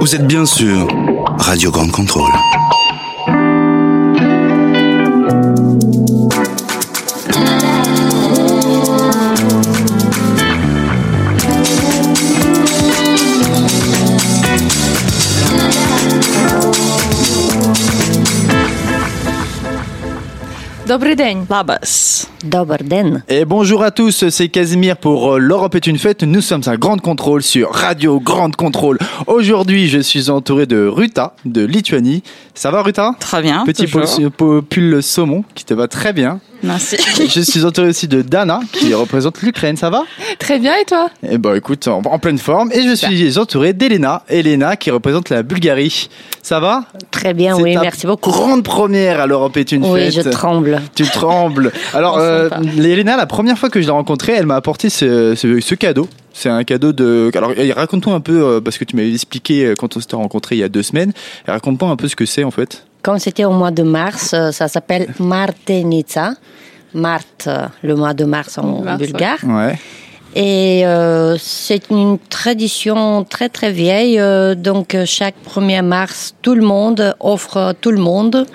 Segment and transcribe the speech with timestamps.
[0.00, 0.86] Vous êtes bien sûr
[1.38, 2.30] Radio Grande Contrôle.
[20.87, 21.45] Добрий день.
[21.49, 22.27] Labas.
[22.43, 23.21] Добър ден.
[23.29, 26.23] Et bonjour à tous, c'est Casimir pour euh, L'Europe est une fête.
[26.23, 28.97] Nous sommes à Grande Contrôle sur Radio Grande Contrôle.
[29.27, 32.21] Aujourd'hui, je suis entouré de Ruta de Lituanie.
[32.53, 33.63] Ça va Ruta Très bien.
[33.65, 34.31] Petit toujours.
[34.37, 36.41] pull, pull- pull saumon qui te va très bien.
[36.62, 36.96] Merci.
[37.28, 39.76] Je suis entouré aussi de Dana qui représente l'Ukraine.
[39.76, 40.02] Ça va?
[40.38, 41.08] Très bien et toi?
[41.28, 42.70] Eh ben écoute, en, en pleine forme.
[42.72, 44.22] Et je suis entouré d'Elena.
[44.28, 46.08] Elena qui représente la Bulgarie.
[46.42, 46.84] Ça va?
[47.10, 48.30] Très bien, oui, ta merci beaucoup.
[48.30, 50.24] Grande première à l'Europe est une Oui, fête.
[50.24, 50.80] je tremble.
[50.94, 51.72] Tu trembles.
[51.94, 52.48] Alors, euh.
[52.78, 56.08] Elena, la première fois que je l'ai rencontrée, elle m'a apporté ce, ce- ce cadeau.
[56.38, 57.32] C'est un cadeau de.
[57.34, 60.14] Alors, eh, raconte-nous un peu, euh, parce que tu m'avais expliqué euh, quand on s'était
[60.14, 61.12] rencontrés il y a deux semaines.
[61.48, 62.84] Raconte-moi un peu ce que c'est en fait.
[63.02, 66.34] Quand c'était au mois de mars, euh, ça s'appelle Martenica.
[66.94, 69.38] Mart, euh, le mois de mars en Mars, bulgare.
[69.44, 69.78] Ouais.
[70.36, 74.20] Et euh, c'est une tradition très très vieille.
[74.56, 78.46] donc chaque 1er mars, tout le monde offre tout le monde.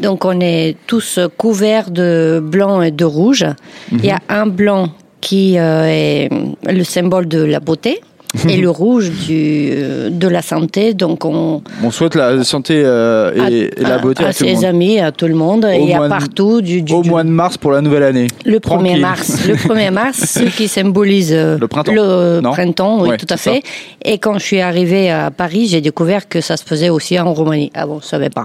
[0.00, 3.46] Donc on est tous couverts de blanc et de rouge.
[3.92, 4.90] Il y a un blanc
[5.22, 6.28] qui euh, est
[6.70, 8.00] le symbole de la beauté
[8.48, 10.94] et le rouge du, euh, de la santé.
[10.94, 14.48] Donc on On souhaite la santé euh, et, et la beauté à, à tout le
[14.48, 14.64] ses monde.
[14.64, 17.28] amis, à tout le monde, et mois à partout du, du- Au du- mois de
[17.28, 18.26] mars pour la nouvelle année.
[18.46, 19.00] le 1er Tranquille.
[19.00, 21.92] mars, le 1er mars, ce qui symbolise Le printemps.
[21.92, 23.52] le Non printemps, oui, Ouais, tout à ça.
[23.52, 23.62] fait.
[24.04, 27.32] Et quand je suis arrivée à Paris, j'ai découvert que ça se faisait aussi en
[27.34, 27.70] Roumanie.
[27.74, 28.44] Ah bon, je savais pas.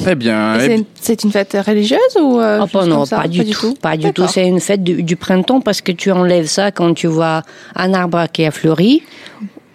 [0.00, 0.58] Très bien.
[1.00, 3.74] C'est une- fête religieuse ou euh, Ah, juste pas, non, comme ça pas du tout,
[3.80, 4.26] pas du tout.
[4.28, 7.42] C'est une fête du, du printemps parce que tu enlèves ça quand tu vois
[7.76, 9.02] un arbre qui a fleuri.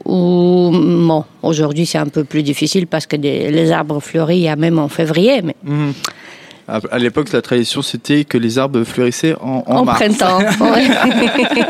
[0.06, 4.44] Ou bon, aujourd'hui c'est un peu plus difficile parce que des- les arbres fleuris il
[4.44, 5.94] y a même en février, mais Mhm.
[6.70, 10.00] À, l'époque, la tradition c'était que les arbres fleurissaient en, en en, mars.
[10.00, 10.40] printemps.
[10.62, 10.88] ouais.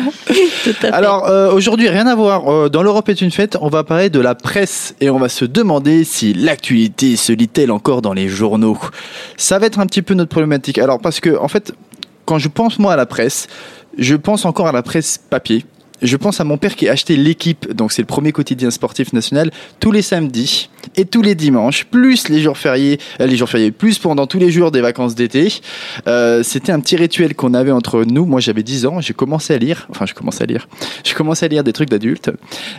[0.64, 0.88] tout à fait.
[0.88, 2.48] Alors euh, aujourd'hui, rien à voir.
[2.48, 5.30] Euh, dans l'Europe est une fête, on va parler de la presse et on va
[5.30, 8.78] se demander si l'actualité se lit-elle encore dans les journaux.
[9.38, 10.78] Ça va être un petit peu notre problématique.
[10.78, 11.74] Alors parce que en fait,
[12.26, 13.48] quand je pense moi à la presse,
[13.98, 15.66] je pense encore à la presse papier.
[16.02, 19.12] Je pense à mon père qui a acheté l'équipe, donc c'est le premier quotidien sportif
[19.14, 23.50] national, tous les samedis et tous les dimanches, plus les jours fériés, euh, les jours
[23.50, 25.60] fériés, plus pendant tous les jours des vacances d'été.
[26.08, 28.26] Euh, C'était un petit rituel qu'on avait entre nous.
[28.26, 30.68] Moi, j'avais 10 ans, j'ai commencé à lire, enfin, je commençais à lire,
[31.04, 32.32] j'ai commencé à lire des trucs d'adultes.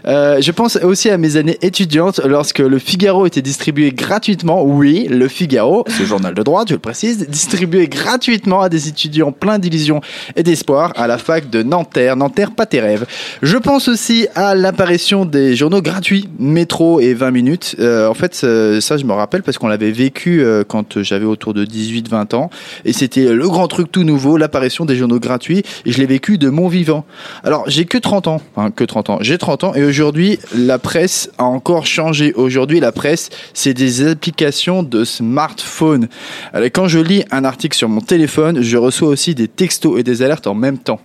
[0.07, 4.63] Euh, je pense aussi à mes années étudiantes lorsque le Figaro était distribué gratuitement.
[4.65, 9.33] Oui, le Figaro, ce journal de droite, je le précise, distribué gratuitement à des étudiants
[9.33, 10.01] pleins d'illusions
[10.37, 12.17] et d'espoir à la fac de Nanterre.
[12.17, 13.07] Nanterre, pas tes rêves.
[13.43, 17.77] Je pense aussi à l'apparition des journaux gratuits, métro et 20 minutes.
[17.79, 21.25] Euh, en fait, euh, ça, je me rappelle parce qu'on l'avait vécu euh, quand j'avais
[21.25, 22.51] autour de 18-20 ans.
[22.85, 25.63] Et c'était le grand truc tout nouveau, l'apparition des journaux gratuits.
[25.87, 27.05] Et je l'ai vécu de mon vivant.
[27.45, 28.43] Alors, j'ai que 30 ans.
[28.55, 29.19] Enfin, que 30 ans.
[29.21, 29.75] J'ai 30 ans.
[29.75, 32.33] Et aujourd'hui, la presse a encore changé.
[32.35, 36.09] Aujourd'hui, la presse, c'est des applications de smartphone.
[36.53, 40.03] Alors, quand je lis un article sur mon téléphone, je reçois aussi des textos et
[40.03, 41.01] des alertes en même temps.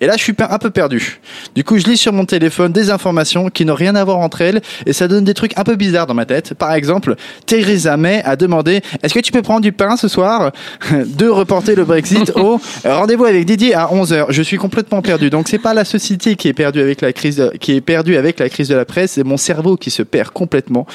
[0.00, 1.20] Et là, je suis un peu perdu.
[1.54, 4.40] Du coup, je lis sur mon téléphone des informations qui n'ont rien à voir entre
[4.40, 6.54] elles et ça donne des trucs un peu bizarres dans ma tête.
[6.54, 10.52] Par exemple, Theresa May a demandé Est-ce que tu peux prendre du pain ce soir
[10.90, 14.26] De reporter le Brexit au rendez-vous avec Didier à 11h.
[14.30, 15.28] Je suis complètement perdu.
[15.28, 18.38] Donc, c'est pas la société qui est perdue avec la crise, qui est perdue avec
[18.40, 20.86] la crise de la presse, c'est mon cerveau qui se perd complètement.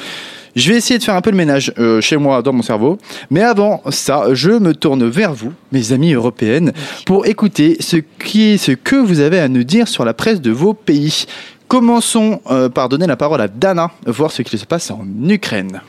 [0.56, 2.96] Je vais essayer de faire un peu le ménage euh, chez moi, dans mon cerveau.
[3.30, 6.72] Mais avant ça, je me tourne vers vous, mes amis européennes,
[7.04, 11.26] pour écouter ce, que vous avez à nous dire sur la presse de vos pays.
[11.68, 15.82] Commençons euh, par donner la parole à Dana, voir ce qui se passe en Ukraine.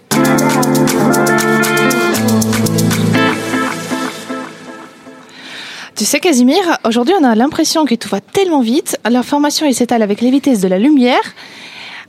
[5.95, 8.99] Tu sais, Casimir, aujourd'hui, on a l'impression que tout va tellement vite.
[9.09, 11.21] L'information, s'étale avec les vitesses de la lumière.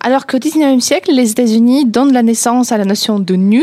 [0.01, 3.63] Alors qu'au 19e siècle, les États-Unis donnent la naissance à la notion de news.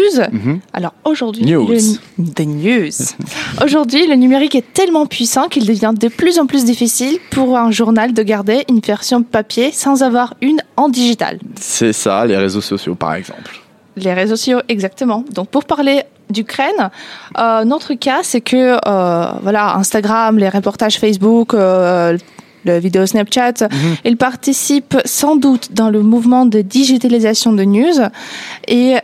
[0.74, 1.68] Alors aujourd'hui, News.
[1.70, 2.92] le news.
[3.64, 7.72] aujourd'hui, le numérique est tellement puissant qu'il devient de plus en plus difficile pour un
[7.72, 11.40] journal de garder une version papier sans avoir une en digital.
[11.60, 13.62] C'est ça, les réseaux sociaux par exemple.
[13.98, 15.24] Les réseaux sociaux, exactement.
[15.31, 16.90] Donc pour parler d'Ukraine,
[17.38, 22.18] euh, notre cas, c'est que euh, voilà, Instagram, les reportages Facebook, euh,
[22.66, 23.68] le vidéo Snapchat,
[24.04, 28.00] ils participent sans doute dans le mouvement de digitalisation de news.
[28.68, 28.96] Et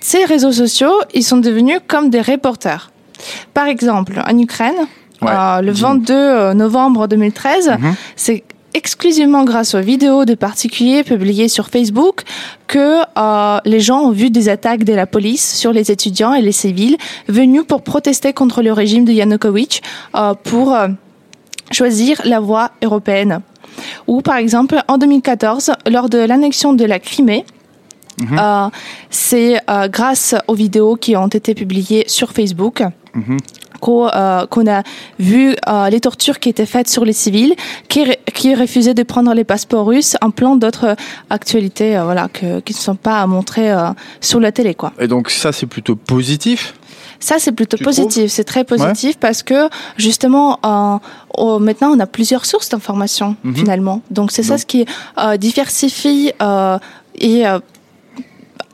[0.00, 2.90] ces réseaux sociaux, ils sont devenus comme des reporters.
[3.54, 4.74] Par exemple, en Ukraine,
[5.22, 5.30] Ouais.
[5.32, 7.72] euh, le 22 novembre 2013,
[8.16, 12.22] c'est exclusivement grâce aux vidéos de particuliers publiées sur Facebook
[12.66, 16.42] que euh, les gens ont vu des attaques de la police sur les étudiants et
[16.42, 16.98] les civils
[17.28, 19.80] venus pour protester contre le régime de Yanukovych
[20.14, 20.88] euh, pour euh,
[21.70, 23.40] choisir la voie européenne.
[24.06, 27.44] Ou par exemple, en 2014, lors de l'annexion de la Crimée,
[28.32, 28.68] euh,
[29.10, 32.82] c'est euh, grâce aux vidéos qui ont été publiées sur Facebook
[33.80, 34.82] qu'au- euh, qu'on a
[35.18, 35.54] vu
[35.90, 37.54] les tortures qui étaient faites sur les civils,
[37.88, 40.96] qui, re- qui refusaient de prendre les passeports russes, en plein d'autres
[41.28, 43.88] actualités voilà, que, qui ne sont pas à montrer euh,
[44.22, 44.74] sur la télé.
[44.74, 44.92] Quoi.
[44.98, 46.74] Et donc ça c'est plutôt positif.
[47.20, 48.30] Ça, c'est plutôt Tu positif.
[48.30, 50.98] C'est très positif parce que justement, euh,
[51.36, 53.56] oh, maintenant, on a plusieurs sources d'informations Mhm.
[53.56, 54.02] finalement.
[54.10, 54.84] Donc, c'est ça ce qui
[55.18, 56.78] euh, diversifie euh,
[57.16, 57.58] et euh,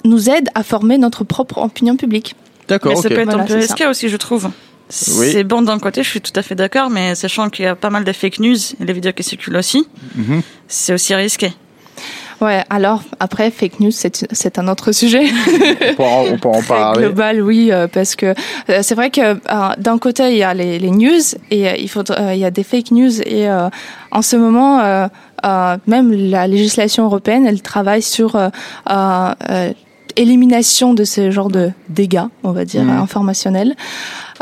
[0.04, 2.34] nous aide à former notre propre opinion publique.
[2.68, 4.50] D'accord, Mais ça peut être Voilà, un peu risqué aussi, je trouve.
[4.88, 7.74] C'est bon d'un côté, je suis tout à fait d'accord, mais sachant qu'il y a
[7.74, 9.86] pas mal de fake news et les vidéos qui circulent aussi,
[10.16, 10.42] Mhm.
[10.68, 11.52] c'est aussi risqué.
[12.42, 15.24] Ouais, alors après, fake news, c'est c'est un autre sujet.
[15.30, 17.02] On peut en, on peut en Très parler.
[17.06, 18.34] global, oui, euh, parce que
[18.68, 19.36] euh, c'est vrai que euh,
[19.78, 22.02] d'un côté il y a les, les news et euh, il faut
[22.32, 23.68] il y a des fake news et euh,
[24.10, 25.06] en ce moment euh,
[25.44, 28.48] euh, même la législation européenne elle travaille sur euh,
[28.90, 29.72] euh, euh,
[30.16, 32.98] élimination de ce genre de dégâts, on va dire Mhm.
[32.98, 33.74] informationnels.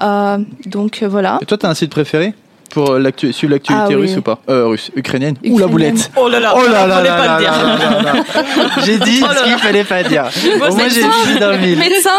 [0.03, 1.39] Euh, donc voilà.
[1.43, 2.33] Et toi t'as un site préféré?
[2.71, 4.07] Pour l'actu- suivre l'actualité Ah oui.
[4.07, 4.39] russe ou pas?
[4.49, 5.71] Euh, Russe, ukrainienne ou la Ukrainienne.
[5.71, 7.53] boulette Oh là là, Oh là là fallait là pas là le dire.
[7.53, 8.85] là là là là.
[8.85, 10.25] J'ai dit Oh là ce qu'il fallait pas dire.
[10.59, 11.79] Moi, Au moins j'ai fini dans le mille.
[11.79, 12.11] Médecin.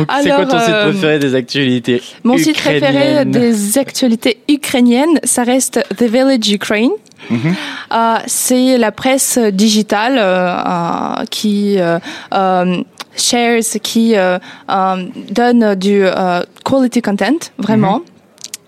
[0.10, 3.32] Alors, ton site euh, préféré des actualités Mon site préféré ukrainiennes?
[3.32, 6.92] des actualités ukrainiennes, ça reste The Village Ukraine.
[7.32, 11.98] Euh, c'est la presse digitale euh, euh, qui euh,
[12.34, 12.82] euh,
[13.18, 14.38] shares, qui euh,
[14.70, 18.02] euh, donne du euh, quality content, vraiment.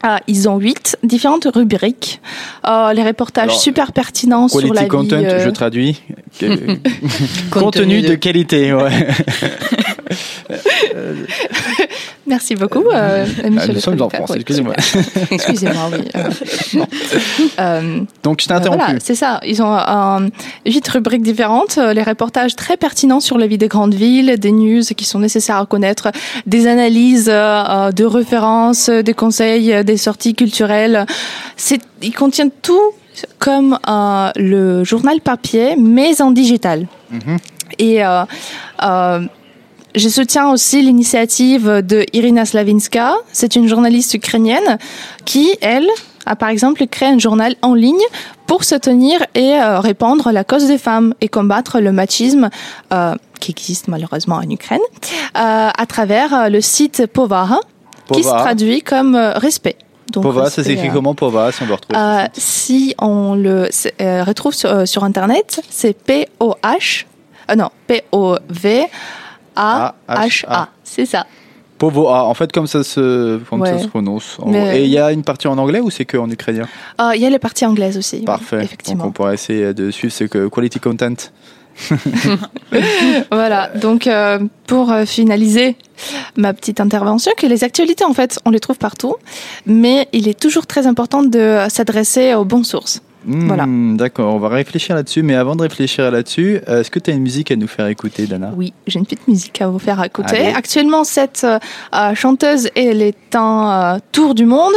[0.05, 2.21] Euh, ils ont huit différentes rubriques.
[2.67, 4.89] Euh, les reportages Alors, super pertinents sur la Quality vie.
[4.89, 6.01] content, euh, je traduis.
[7.49, 8.91] Contenu de qualité, ouais.
[12.27, 14.09] Merci beaucoup, euh, Ah, monsieur nous le sommes en.
[14.09, 14.73] France, Oui, excusez-moi.
[15.31, 16.81] Excusez-moi, oui.
[17.59, 18.83] euh, Donc je t'ai Euh, interrompu.
[18.83, 19.39] Voilà, c'est ça.
[19.45, 20.27] Ils ont euh,
[20.65, 24.51] huit rubriques différentes, euh, les reportages très pertinents sur la vie des grandes villes, des
[24.51, 26.11] news qui sont nécessaires à connaître,
[26.45, 31.05] des analyses euh, de références, des conseils, des sorties culturelles.
[31.55, 32.91] C'est, ils contiennent tout
[33.39, 33.79] comme
[34.35, 36.87] le journal papier, mais en digital.
[37.79, 38.23] Et euh,
[38.83, 39.21] euh,
[39.97, 43.15] je soutiens aussi l'initiative de Irina Slavinska.
[43.33, 44.77] C'est une journaliste ukrainienne
[45.25, 45.87] qui, elle,
[46.25, 48.03] a par exemple créé un journal en ligne
[48.45, 52.49] pour se tenir et euh, répandre la cause des femmes et combattre le machisme
[52.93, 54.79] euh, qui existe malheureusement en Ukraine
[55.35, 57.59] euh, à travers euh, le site Povaha,
[58.13, 59.77] qui se traduit comme euh, respect.
[60.11, 63.69] Donc, Pova, ça s'écrit comment Pova si on veut retrouver euh, si on le
[64.23, 67.05] retrouve sur, sur internet, c'est P-O-H,
[67.49, 67.69] euh, non,
[69.57, 70.69] P-O-V-A-H-A.
[70.83, 71.25] C'est ça.
[71.77, 74.37] Povoa, en fait comme ça se, comme ça se prononce.
[74.45, 74.79] Mais-.
[74.79, 76.67] Et il y a une partie en anglais ou c'est que en ukrainien?
[76.99, 78.17] Euh, Il y a les parties anglaises aussi.
[78.17, 78.63] oui, Parfait.
[78.63, 79.03] effectivement.
[79.03, 81.15] Donc on pourrait essayer de suivre ce que quality content.
[83.31, 85.75] Voilà, donc euh, pour euh, finaliser
[86.35, 89.15] ma petite intervention, que les actualités, en fait, on les trouve partout,
[89.65, 93.01] mais il est toujours très important de s'adresser aux bonnes sources.
[93.27, 93.65] Hmm, Voilà.
[93.67, 95.21] D'accord, on va réfléchir là-dessus.
[95.21, 97.87] Mais avant de réfléchir là-dessus, euh, est-ce que tu as une musique à nous faire
[97.87, 98.53] écouter, Dana?
[98.55, 100.37] Oui, j'ai une petite musique à vous faire écouter.
[100.37, 100.53] Allez.
[100.55, 101.59] Actuellement, cette euh,
[101.93, 104.73] euh, chanteuse, elle est un euh, tour du monde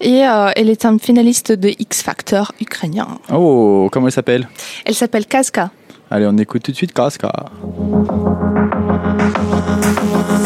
[0.00, 3.08] et euh, elle est un finaliste de X Factor ukrainien.
[3.32, 4.48] Oh, comment elle s'appelle?
[4.84, 5.70] Elle s'appelle Kaska.
[6.11, 7.31] Allez, on écoute tout de suite Kaska.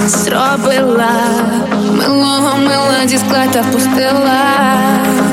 [0.08, 1.12] Зробила
[1.98, 4.40] милого мила зі скла та впустила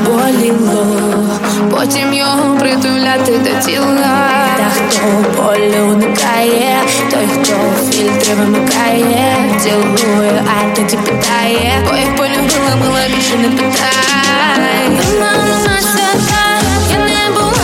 [0.07, 0.87] боліло,
[1.71, 4.29] потім його притуляти до тіла.
[4.57, 5.03] Та хто
[5.43, 6.79] болю уникає,
[7.11, 7.55] той хто
[7.91, 14.89] фільтри вимикає, цілує, а тоді питає, бо як полюбила, мила більше не питай.
[14.89, 16.45] Вона у нас така
[16.89, 17.58] більше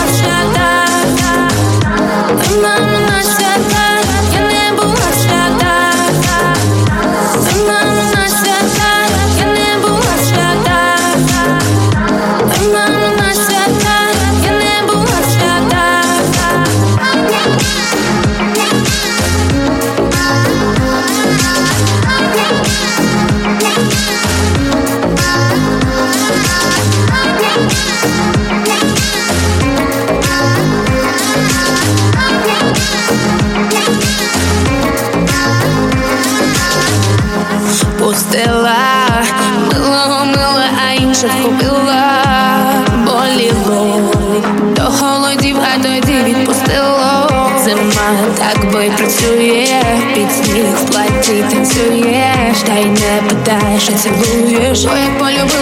[54.12, 55.55] поцелуешь Ой, я полюбую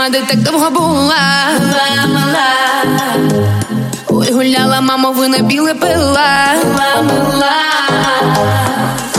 [0.00, 1.18] мама, де так довго була.
[1.58, 2.46] Була мала
[4.08, 6.54] Ой, гуляла, мама, вина біле пила.
[6.62, 7.52] Була мила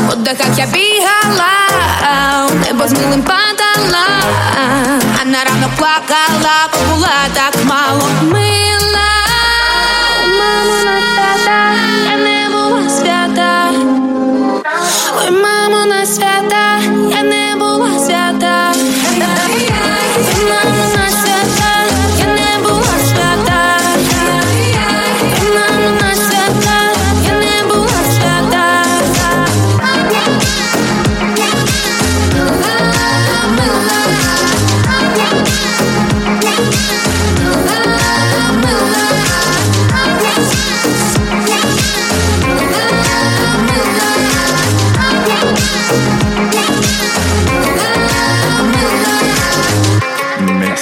[0.09, 1.51] По дахах я бігала
[2.65, 4.05] небо з милим падала.
[5.21, 9.11] А на ранок плакала, бо була так мало мила.
[10.39, 11.10] Мамо,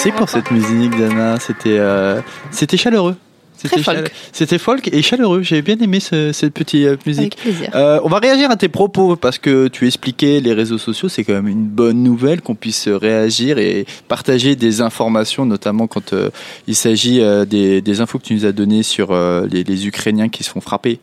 [0.02, 1.38] Merci pour cette musique, Dana.
[1.42, 3.18] C'était euh, c'était chaleureux.
[3.58, 3.98] C'était folk.
[3.98, 5.42] chale- C'était folk et chaleureux.
[5.42, 7.34] J'ai bien aimé ce- cette petite euh, musique.
[7.38, 7.70] Avec plaisir.
[7.76, 11.26] Euh, on va réagir à tes propos parce que tu expliquais les réseaux sociaux, c'est
[11.26, 16.30] quand même une bonne nouvelle qu'on puisse réagir et partager des informations, notamment quand euh,
[16.68, 19.14] il s'agit des, des infos que tu nous as données sur
[19.52, 21.02] les, les Ukrainiens qui se font frapper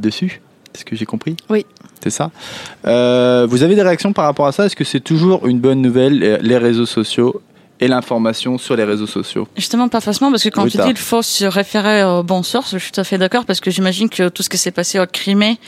[0.00, 0.40] dessus.
[0.74, 1.36] Est-ce que j'ai compris?
[1.50, 1.64] Oui.
[2.02, 2.32] C'est ça.
[2.84, 4.66] Euh, vous avez des réactions par rapport à ça?
[4.66, 7.40] Est-ce que c'est toujours une bonne nouvelle, les réseaux sociaux?
[7.80, 9.48] Et l'information sur les réseaux sociaux.
[9.56, 12.72] Justement, pas forcément, parce que quand tu dis il faut se référer aux bonnes sources,
[12.72, 15.00] je suis tout à fait d'accord, parce que j'imagine que tout ce qui s'est passé
[15.00, 15.58] au Crimée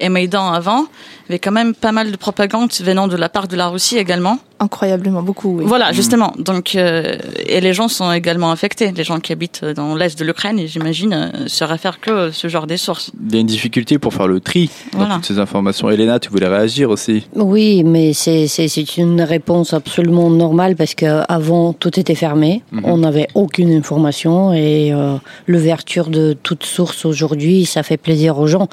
[0.00, 0.86] et Maïdan avant,
[1.28, 3.68] il y avait quand même pas mal de propagande venant de la part de la
[3.68, 4.38] Russie également.
[4.58, 5.64] Incroyablement beaucoup, oui.
[5.66, 6.32] Voilà, justement.
[6.38, 8.90] Donc, euh, et les gens sont également affectés.
[8.96, 12.32] Les gens qui habitent dans l'est de l'Ukraine, et j'imagine, euh, se réfèrent que à
[12.32, 13.10] ce genre des sources.
[13.28, 15.14] Il y a une difficulté pour faire le tri dans Voilà.
[15.16, 15.90] toutes ces informations.
[15.90, 20.94] Elena, tu voulais réagir aussi Oui, mais c'est c'est- c'est une réponse absolument normale parce
[20.94, 22.62] qu'avant, tout était fermé.
[22.72, 22.82] Mhm.
[22.84, 25.16] On n'avait aucune information et euh,
[25.46, 28.68] l'ouverture de toute source aujourd'hui, ça fait plaisir aux gens.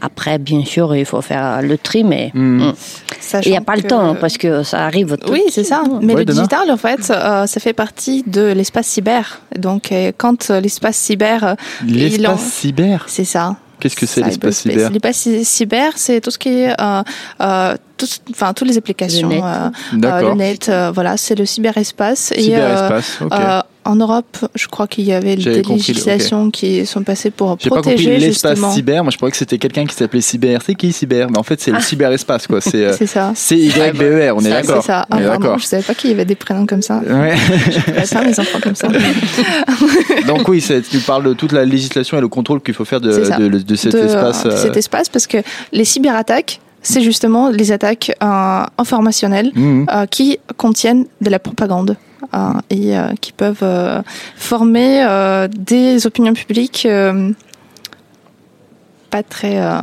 [0.00, 2.72] Après, bien sûr, il faut faire le tri, mais mm.
[3.20, 5.82] Sachant il n'y a pas le temps parce que ça arrive tout Oui, c'est ça.
[6.00, 9.40] Mais Ouais, le digital, en fait, euh, ça fait partie de l'espace cyber.
[9.58, 11.56] Donc, euh, quand euh, l'espace cyber,
[11.86, 13.56] L'espace cyber c'est ça.
[13.80, 17.02] Qu'est-ce que c'est l'espace cyber L'espace cy- cyber, c'est tout ce qui est, euh,
[17.40, 19.44] euh, tout, enfin, toutes les applications, Le net.
[19.44, 20.28] euh, euh, D'accord.
[20.30, 22.32] le net, euh, voilà, c'est le cyberespace.
[22.36, 23.32] Et, euh, Cyberespace, ok.
[23.32, 27.56] euh, en Europe, je crois qu'il y avait des compris, législations qui sont passées pour
[27.60, 29.02] J'ai pas compris protéger l'espace cyber.
[29.02, 30.60] Moi, je croyais que c'était quelqu'un qui s'appelait cyber.
[30.64, 31.30] C'est qui cyber?
[31.30, 32.60] Mais en fait, c'est le cyberespace, quoi.
[32.60, 33.32] C'est euh, C'est ça.
[33.34, 34.36] C Y B E R.
[34.36, 34.82] On est Ça, d'accord.
[34.82, 35.06] C'est ça.
[35.10, 35.58] Ah, d'accord.
[35.58, 37.00] je savais pas qu'il y avait des prénoms comme ça.
[37.06, 37.34] Ouais.
[37.36, 38.88] Je pas mes enfants comme ça.
[40.26, 43.00] Donc oui, c'est- tu parles de toute la législation et le contrôle qu'il faut faire
[43.00, 43.36] de, C'est ça.
[43.38, 44.44] de, de cet de, espace.
[44.44, 45.38] de euh, cet espace parce que
[45.72, 49.86] les cyberattaques, c'est justement les attaques euh, informationnelles mhm.
[49.92, 52.11] euh, qui contiennent de la propagande euh,
[52.70, 54.00] et euh, qui peuvent euh,
[54.36, 57.30] former euh, des opinions publiques euh,
[59.10, 59.78] pas très euh,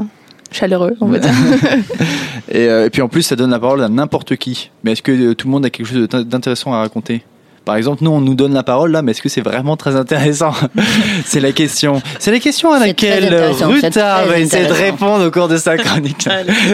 [0.51, 1.31] chaleureux, on va dire.
[2.51, 4.72] Et, euh, puis en plus, ça donne la parole à n'importe qui.
[4.84, 7.24] Mais est-ce que euh, tout le monde a quelque chose d'int- d'intéressant à raconter?
[7.69, 9.95] Par exemple, nous, on nous donne la parole là, mais est-ce que c'est vraiment très
[9.95, 10.53] intéressant
[11.25, 12.01] C'est la question.
[12.17, 15.77] C'est la question à laquelle c'est Ruta va essayer de répondre au cours de sa
[15.77, 16.27] chronique.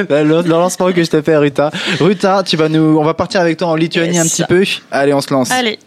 [0.09, 1.69] le, le lancement que je te fais, Ruta.
[1.99, 4.25] Ruta, tu vas nous, on va partir avec toi en Lituanie Yes.
[4.25, 4.63] un petit peu.
[4.89, 5.51] Allez, on se lance.
[5.51, 5.79] Allez.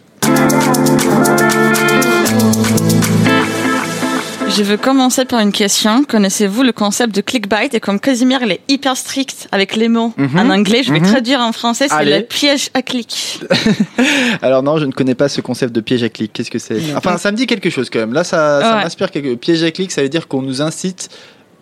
[4.49, 6.03] Je veux commencer par une question.
[6.03, 7.69] Connaissez-vous le concept de clickbait?
[7.71, 10.37] Et comme Casimir, il est hyper strict avec les mots Mhm.
[10.39, 11.07] en anglais, je vais Mhm.
[11.11, 13.39] traduire en français, c'est le piège à clic.
[14.41, 16.33] Alors non, je ne connais pas ce concept de piège à clic.
[16.33, 16.79] Qu'est-ce que c'est?
[16.95, 18.13] Enfin, ça me dit quelque chose quand même.
[18.13, 18.83] Là, ça, ça Ouais.
[18.83, 19.91] m'inspire quelque piège à clic.
[19.91, 21.09] Ça veut dire qu'on nous incite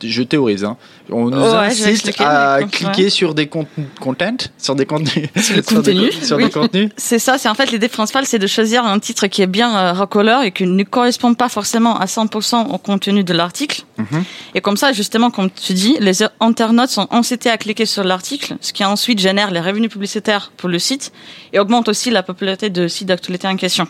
[0.03, 0.63] je théorise.
[0.63, 0.77] Hein.
[1.11, 3.09] On nous Ouais, incite expliquer, à cliquer ouais.
[3.09, 3.65] sur des conten-
[3.99, 6.43] content, sur des contenus, Sur contenu, co- sur oui.
[6.45, 6.89] des contenus.
[6.97, 9.75] C'est ça, c'est en fait l'idée principale, c'est de choisir un titre qui est bien
[9.75, 13.83] euh, racoleur et qui ne correspond pas forcément à 100% au contenu de l'article.
[13.97, 14.23] Mhm.
[14.55, 18.55] Et comme ça, justement, comme tu dis, les internautes sont incités à cliquer sur l'article,
[18.61, 21.11] ce qui ensuite génère les revenus publicitaires pour le site
[21.53, 23.87] et augmente aussi la popularité de sites d'actualité en question.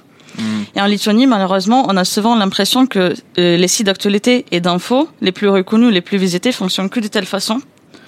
[0.75, 5.10] Et en Lituanie, malheureusement, on a souvent l'impression que euh, les sites d'actualité et d'infos
[5.22, 7.62] les plus reconnus, les plus visités, fonctionnent que de telle façon.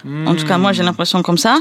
[0.06, 1.60] En tout cas, moi, j'ai l'impression comme ça.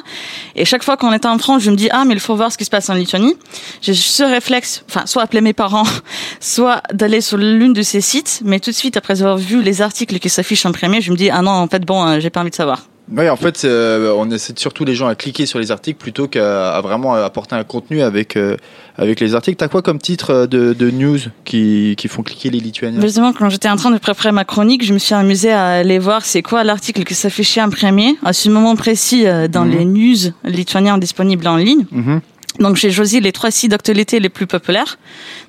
[0.55, 2.53] Et chaque fois qu'on est en France, je me dis, ah, mais il faut voir
[2.53, 3.35] ce qui se passe en Lituanie.
[3.83, 5.87] J'ai ce réflexe, enfin, soit appeler mes parents,
[6.41, 8.41] soit d'aller sur l'une de ces sites.
[8.45, 11.17] Mais tout de suite, après avoir vu les articles qui s'affichent en premier, je me
[11.17, 12.83] dis, ah non, en fait, bon, euh, j'ai pas envie de savoir.
[13.11, 16.29] Oui, en fait, euh, on essaie surtout les gens à cliquer sur les articles plutôt
[16.29, 18.57] qu'à vraiment apporter un contenu avec, euh,
[18.97, 19.57] avec les articles.
[19.57, 23.01] T'as quoi comme titre euh, de, de news qui, qui font cliquer les Lituaniens?
[23.01, 25.99] Justement, quand j'étais en train de préparer ma chronique, je me suis amusée à aller
[25.99, 29.71] voir c'est quoi l'article qui s'affichait en premier à ce moment précis dans Mhm.
[29.79, 31.87] les news lituaniens disponibles en ligne.
[31.91, 32.21] Mhm.
[32.61, 34.99] Donc j'ai choisi les trois sites d'actualité les plus populaires.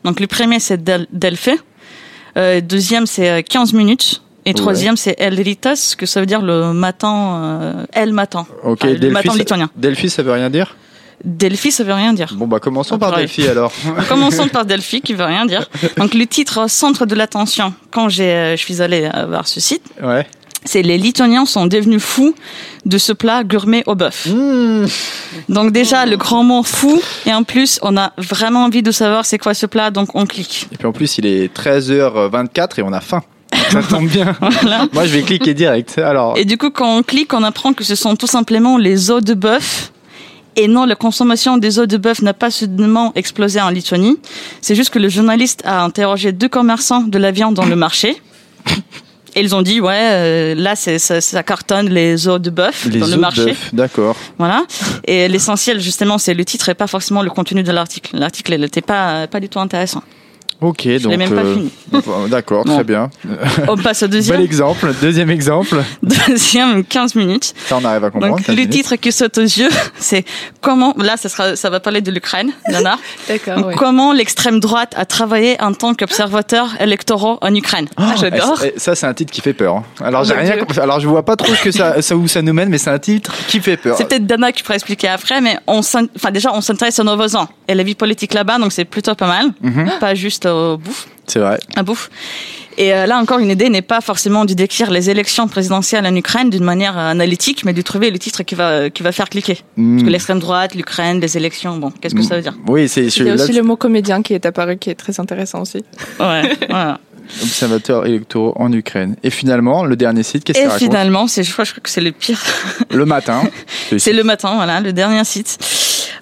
[0.03, 1.51] Donc le premier c'est Del Delphi,
[2.37, 6.41] euh, deuxième c'est euh, 15 minutes et troisième c'est El Ritas, que ça veut dire
[6.41, 9.69] le matin, euh, El Matin, Ok, le Delphi, matin lituanien.
[9.75, 10.75] Delphi, ça veut rien dire?
[11.25, 12.33] Delphi ça veut rien dire.
[12.35, 13.15] Bon, bah commençons Ah, par.
[13.17, 13.73] Delphi alors.
[14.07, 15.69] Commençons par Delphi qui veut rien dire.
[15.97, 19.59] Donc le titre centre de l'attention quand j'ai, euh, je suis allée euh, voir ce
[19.59, 19.83] site.
[20.01, 20.25] ouais.
[20.63, 22.33] c'est les Lituaniens sont devenus fous
[22.85, 24.27] de ce plat gourmet au bœuf.
[24.27, 24.85] Mmh.
[25.49, 29.25] Donc déjà le grand mot fou et en plus on a vraiment envie de savoir
[29.25, 30.67] c'est quoi ce plat donc on clique.
[30.71, 33.21] Et puis en plus, il est 13h24 et on a faim.
[33.71, 34.35] Ça tombe bien.
[34.39, 34.87] Voilà.
[34.93, 35.97] Moi, je vais cliquer direct.
[35.97, 39.11] Alors, Et du coup quand on clique on apprend que ce sont tout simplement les
[39.11, 39.91] os de bœuf.
[40.55, 44.17] Et non, la consommation des os de bœuf n'a pas soudainement explosé en Lituanie.
[44.61, 48.21] C'est juste que le journaliste a interrogé deux commerçants de la viande dans le marché.
[49.35, 52.99] Et ils ont dit, ouais, euh, là, ça, ça cartonne les os de bœuf les
[52.99, 53.45] dans os le de marché.
[53.45, 54.15] bœuf, d'accord.
[54.39, 54.63] Voilà.
[55.05, 58.17] Et l'essentiel, justement, c'est le titre et pas forcément le contenu de l'article.
[58.17, 60.01] L'article, n'était pas, pas du tout intéressant.
[60.61, 61.15] Ok, Je donc.
[61.15, 61.71] même pas euh, fini.
[62.29, 62.73] D'accord, Bon.
[62.75, 63.09] très bien.
[63.67, 64.41] On passe au Bel deuxième.
[64.41, 64.93] exemple.
[65.01, 65.77] Deuxième exemple.
[66.03, 67.53] Deuxième, 15 minutes.
[67.67, 68.35] Ça, on arrive à comprendre.
[68.35, 68.73] Donc, 15 le minutes.
[68.73, 69.69] titre qui saute aux yeux,
[69.99, 70.25] c'est
[70.61, 72.97] comment, là, ça sera, ça va parler de l'Ukraine, Nana.
[73.29, 73.71] D'accord.
[73.77, 77.87] Comment l'extrême droite a travaillé en tant qu'observateur électoral en Ukraine?
[77.97, 78.61] Ah, j'adore.
[78.63, 79.77] Eh, Ça, c'est un titre qui fait peur.
[79.77, 79.83] hein.
[80.03, 80.55] Alors, j'ai rien.
[80.81, 82.99] Alors, je vois pas trop que ça, ça où ça nous mène, mais c'est un
[82.99, 83.95] titre qui fait peur.
[83.97, 87.15] C'est peut-être Dana qui pourrait expliquer après, mais on enfin, déjà, on s'intéresse à nos
[87.15, 89.47] voisins et la vie politique là-bas, donc c'est plutôt pas mal.
[89.61, 89.89] Mhm.
[89.99, 91.07] Pas juste au bouffe.
[91.27, 91.59] C'est vrai.
[91.75, 92.09] à bouffe.
[92.79, 96.15] Et euh, là encore, une idée n'est pas forcément de décrire les élections présidentielles en
[96.15, 99.27] Ukraine d'une manière euh, analytique, mais de trouver le titre qui va qui va faire
[99.27, 99.59] cliquer.
[99.75, 102.57] Parce que l'extrême droite, l'Ukraine, les élections, bon, qu'est-ce que ça veut dire?
[102.67, 105.19] Oui, c'est Il y a aussi le mot comédien qui est apparu, qui est très
[105.19, 105.83] intéressant aussi.
[106.21, 107.01] Ouais, voilà.
[107.41, 109.15] Observateurs électoraux en Ukraine.
[109.23, 111.89] Et finalement, le dernier site, qu'est-ce qu'il raconte finalement, c'est je crois, je crois que
[111.89, 112.41] c'est le pire.
[112.91, 113.43] Le matin.
[113.97, 115.57] C'est le matin, voilà, le dernier site.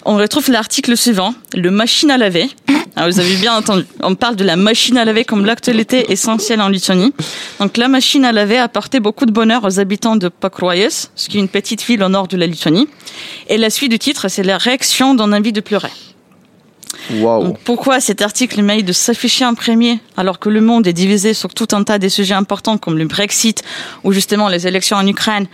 [0.04, 2.48] On retrouve l'article suivant, le machine à laver.
[2.96, 3.84] Ah, vous avez bien entendu.
[4.02, 7.12] On parle de la machine à laver comme l'actualité essentielle en Lituanie.
[7.60, 11.28] Donc la machine à laver a apporté beaucoup de bonheur aux habitants de Pakruojas, ce
[11.28, 12.88] qui est une petite ville au nord de la Lituanie.
[13.48, 15.90] Et la suite du titre, c'est la réaction d'un envie de pleurer.
[17.10, 21.34] Donc pourquoi cet article mérite de s'afficher en premier alors que le monde est divisé
[21.34, 23.62] sur tout un tas de sujets importants comme le Brexit
[24.04, 25.46] ou justement les élections en Ukraine?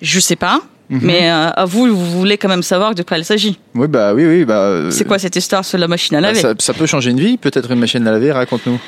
[0.00, 0.60] Je sais pas.
[0.90, 3.58] Mais euh, à vous, vous voulez quand même savoir de quoi il s'agit.
[3.74, 4.44] Oui, bah oui, oui.
[4.44, 6.40] Bah, euh, C'est quoi cette histoire sur la machine à bah, laver?
[6.40, 8.30] ça, ça peut changer une vie, peut-être une machine à laver.
[8.30, 8.78] Raconte-nous.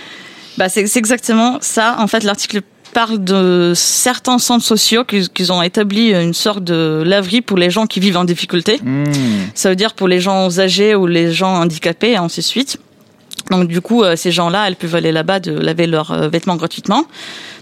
[0.58, 1.96] bah, c'est exactement ça.
[1.98, 2.60] En fait, l'article
[2.94, 7.86] parle de certains centres sociaux qu'ils ont établi une sorte de laverie pour les gens
[7.86, 8.80] qui vivent en difficulté.
[8.82, 9.04] Hmm.
[9.54, 12.78] Ça veut dire pour les gens âgés ou les gens handicapés, et ainsi de suite.
[13.50, 16.56] Donc du coup, euh, ces gens-là, elles peuvent aller là-bas de laver leurs euh, vêtements
[16.56, 17.04] gratuitement.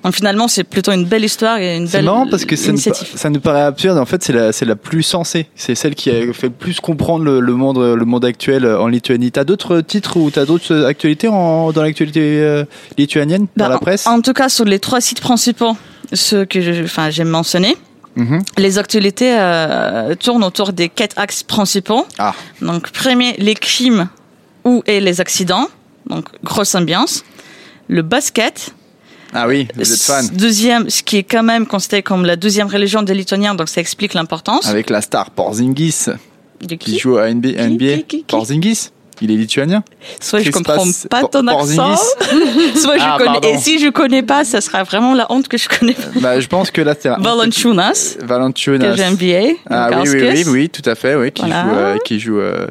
[0.05, 2.71] Donc finalement, c'est plutôt une belle histoire et une belle marrant parce que ça nous,
[2.75, 3.09] initiative.
[3.15, 3.99] ça nous paraît absurde.
[3.99, 5.47] En fait, c'est la, c'est la plus sensée.
[5.57, 8.87] C'est celle qui a fait le plus comprendre le, le monde, le monde actuel en
[8.89, 9.33] Lituanie.
[9.33, 12.65] T'as d'autres titres ou t'as d'autres actualités en, dans l'actualité euh,
[12.99, 15.77] lituanienne, dans Bah, la presse En, en tout cas, sur les trois sites principaux,
[16.13, 17.77] ceux que je- enfin, j'ai mentionnés,
[18.15, 18.43] Mhm.
[18.59, 22.07] les actualités euh, tournent autour des quatre axes principaux.
[22.19, 22.35] Ah.
[22.61, 24.09] Donc premier, les crimes
[24.65, 25.69] ou et les accidents?
[26.07, 27.25] Donc grosse ambiance.
[27.89, 28.75] Le basket.
[29.35, 30.29] Ah oui, vous êtes fan.
[30.35, 33.81] Deuxième, ce qui est quand même considéré comme la deuxième religion des Lituaniens, donc ça
[33.81, 34.67] explique l'importance.
[34.67, 36.07] Avec la star Porzingis
[36.61, 37.97] De qui joue à NBA.
[37.99, 38.25] Qui, qui?
[38.25, 38.91] Porzingis?
[39.25, 39.85] Il est lituanien
[40.21, 41.95] Soit je Christ comprends pas ton accent,
[42.75, 43.31] soit je Ah, connais.
[43.41, 43.49] pardon.
[43.49, 46.21] Et si je connais pas, ça sera vraiment la honte que je connais pas.
[46.21, 48.91] Bah, je pense que là, c'est un- Valanciunas, Valanciunas.
[48.91, 49.53] que j'aime bien.
[49.71, 51.63] Ah oui, oui, oui, oui, tout à fait, oui, qui Voilà.
[51.65, 52.67] joue, euh, qui joue euh,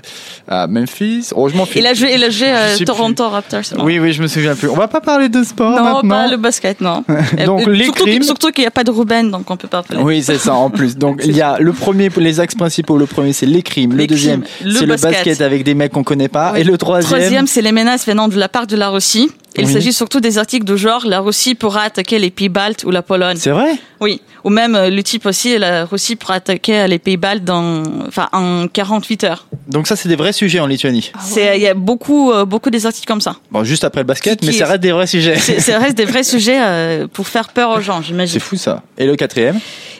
[0.47, 1.29] à Memphis.
[1.31, 3.61] Heureusement, Il a joué, il a joué Je euh, Toronto Raptors.
[3.77, 4.67] non Oui, oui, je me souviens plus.
[4.69, 6.09] On va pas parler de sport Non, maintenant.
[6.23, 7.03] pas le basket, non.
[7.45, 8.23] Donc, Euh, les surtout, crimes.
[8.23, 10.03] surtout qu'il n'y a pas de Ruben, donc on peut pas parler.
[10.03, 10.97] Oui, c'est ça en plus.
[10.97, 12.97] Donc il y a le premier, les axes principaux.
[12.97, 13.93] Le premier, c'est les crimes.
[13.95, 15.11] Le deuxième, c'est le basket.
[15.11, 16.40] basket avec des mecs qu'on connaît pas.
[16.53, 16.59] Oui.
[16.61, 19.29] Et le troisième, Troisième, c'est les menaces venant de la part de la Russie.
[19.57, 19.73] Il Oui.
[19.73, 23.01] s'agit surtout des articles de genre la Russie pourra attaquer les pays baltes ou la
[23.01, 23.35] Pologne.
[23.37, 23.73] c'est vrai?
[23.99, 27.83] Oui, ou même euh, le type aussi, la Russie pourra attaquer les pays baltes dans,
[28.07, 29.47] enfin, en 48 heures.
[29.67, 31.11] Donc ça, c'est des vrais sujets en Lituanie.
[31.21, 33.35] C'est, il y a beaucoup, euh, beaucoup des articles comme ça.
[33.51, 35.35] Bon, juste après le basket, Qui- mais qui- ça reste des vrais sujets.
[35.37, 38.39] C'est, ça reste des vrais sujets euh, pour faire peur aux gens, C'est j'imagine.
[38.39, 38.83] fou ça.
[38.97, 39.59] Et le quatrième?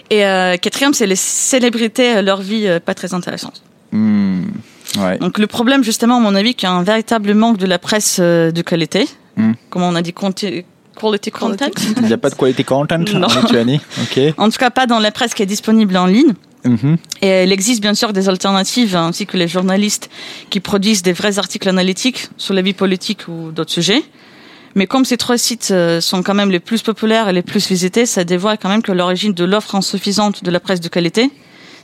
[0.10, 3.62] Et euh, quatrième, c'est les célébrités, euh, leur vie euh, pas très intéressante.
[3.92, 4.44] Hmm,
[4.98, 5.18] Ouais.
[5.20, 7.80] Donc le problème, justement, à mon avis, qu'il y a un véritable manque de la
[7.80, 9.08] presse euh, de qualité.
[9.38, 9.54] Hmm.
[9.70, 11.70] Comment on a dit, quality content?
[11.98, 13.28] Il n'y a pas de quality content Non.
[13.28, 13.80] en Lituanie.
[14.02, 14.20] Ok.
[14.38, 16.34] En tout cas, pas dans la presse qui est disponible en ligne.
[16.64, 16.98] Mhm.
[17.22, 20.10] Et il existe bien sûr des alternatives, hein, ainsi que les journalistes
[20.50, 24.04] qui produisent des vrais articles analytiques sur la vie politique ou d'autres sujets.
[24.76, 27.68] Mais comme ces trois sites euh, sont quand même les plus populaires et les plus
[27.68, 31.30] visités, ça dévoile quand même que l'origine de l'offre insuffisante de la presse de qualité,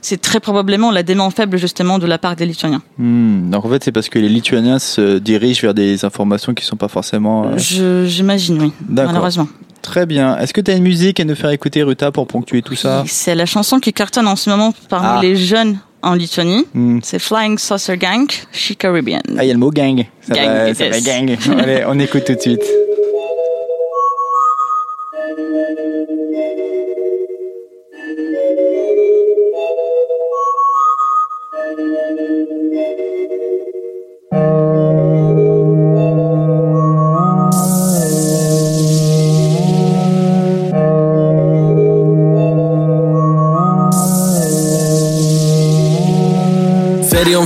[0.00, 2.82] c'est très probablement la demande faible justement de la part des Lituaniens.
[2.98, 6.64] Hmm, Donc en fait, c'est parce que les Lituaniens se dirigent vers des informations qui
[6.64, 7.52] sont pas forcément.
[7.80, 9.12] euh, J'imagine, oui, D'accord.
[9.12, 9.48] malheureusement.
[9.82, 10.36] Très bien.
[10.38, 13.04] Est-ce que tu as une musique à nous faire écouter, Ruta, pour ponctuer tout ça?
[13.06, 15.20] C'est la chanson qui cartonne en ce moment parmi Ah.
[15.22, 16.64] les jeunes en Lituanie.
[16.74, 16.98] Hmm.
[17.02, 19.20] C'est Flying Saucer Gang, She Caribbean.
[19.38, 20.04] Ah, il y a le mot gang.
[20.20, 21.36] Ça Gang, va, ça va gang.
[21.58, 22.62] Allez, on écoute tout de suite.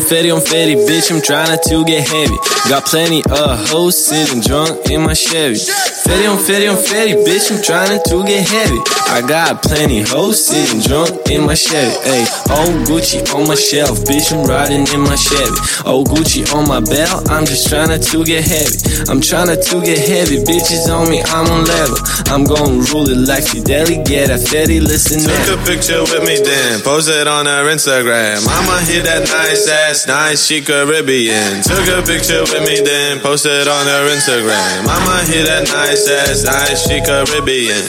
[0.03, 2.37] Fetty on Fetty, bitch, I'm tryna to get heavy.
[2.69, 5.61] Got plenty of hoes sitting drunk in my Chevy.
[6.03, 8.79] Fetty on Fetty on Fetty, bitch, I'm tryna to get heavy.
[9.07, 11.95] I got plenty hoes sitting drunk in my Chevy.
[12.03, 15.55] Hey, oh Gucci on my shelf, bitch, I'm riding in my Chevy.
[15.87, 18.75] Oh Gucci on my belt, I'm just tryna to get heavy.
[19.13, 21.99] I'm tryna to get heavy, bitches on me, I'm on level.
[22.33, 25.55] I'm gon' rule it like Fideli, get a Fetty, listen Took now.
[25.55, 28.43] a picture with me then, post it on her Instagram.
[28.49, 31.63] I'ma hit that nice ass, nice she Caribbean.
[31.63, 34.89] Took a picture with me then, post it on her Instagram.
[34.89, 37.83] I'ma hit that nice ass, nice she Caribbean.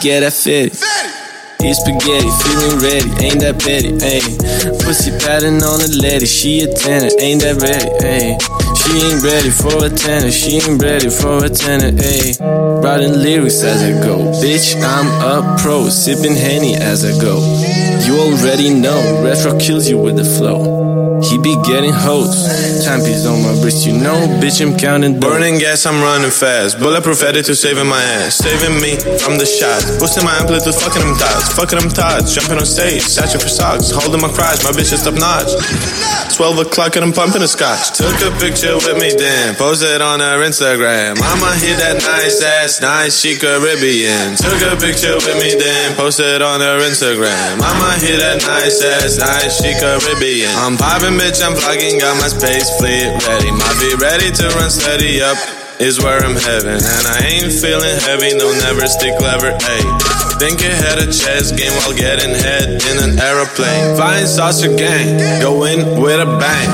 [0.00, 0.74] Get a Fetty.
[1.64, 4.38] Eat spaghetti, feeling ready, ain't that petty, ayy.
[4.84, 8.36] Pussy patting on the lady, she a tenor, ain't that ready, ayy.
[8.76, 12.38] She ain't ready for a tenor, she ain't ready for a tenor, ayy.
[12.84, 17.40] Writing lyrics as I go, bitch, I'm a pro, sipping Henny as I go.
[18.04, 20.85] You already know, retro kills you with the flow.
[21.22, 22.34] He be getting hoes,
[22.84, 25.18] timepiece on my wrist, you know, bitch, I'm counting.
[25.20, 26.78] Burning gas, I'm running fast.
[26.78, 28.36] Bulletproof attitude saving my ass.
[28.36, 29.96] Saving me from the shots.
[29.98, 31.54] Boosting my amplitude, fucking them thoughts.
[31.54, 32.34] Fucking them thoughts.
[32.34, 33.90] Jumping on stage, searching for socks.
[33.90, 35.54] Holding my crotch, my bitch is top notch.
[36.34, 37.96] 12 o'clock and I'm pumping a scotch.
[37.96, 39.54] Took a picture with me then.
[39.54, 41.16] Posted on her Instagram.
[41.22, 44.36] I'ma hit that nice ass, nice she Caribbean.
[44.36, 45.94] Took a picture with me then.
[45.96, 47.62] Posted on her Instagram.
[47.62, 50.50] I'ma hit that nice ass, nice she Caribbean.
[50.58, 53.50] I'm popping, bitch, I'm vlogging, got my space fleet ready.
[53.52, 55.38] Might be ready to run steady up.
[55.78, 60.25] Is where I'm heading, and I ain't feeling heavy, no never stick clever, ayy.
[60.38, 63.96] Think had a chess game while getting head in an aeroplane.
[63.96, 66.68] Flying saucer gang, go in with a bang.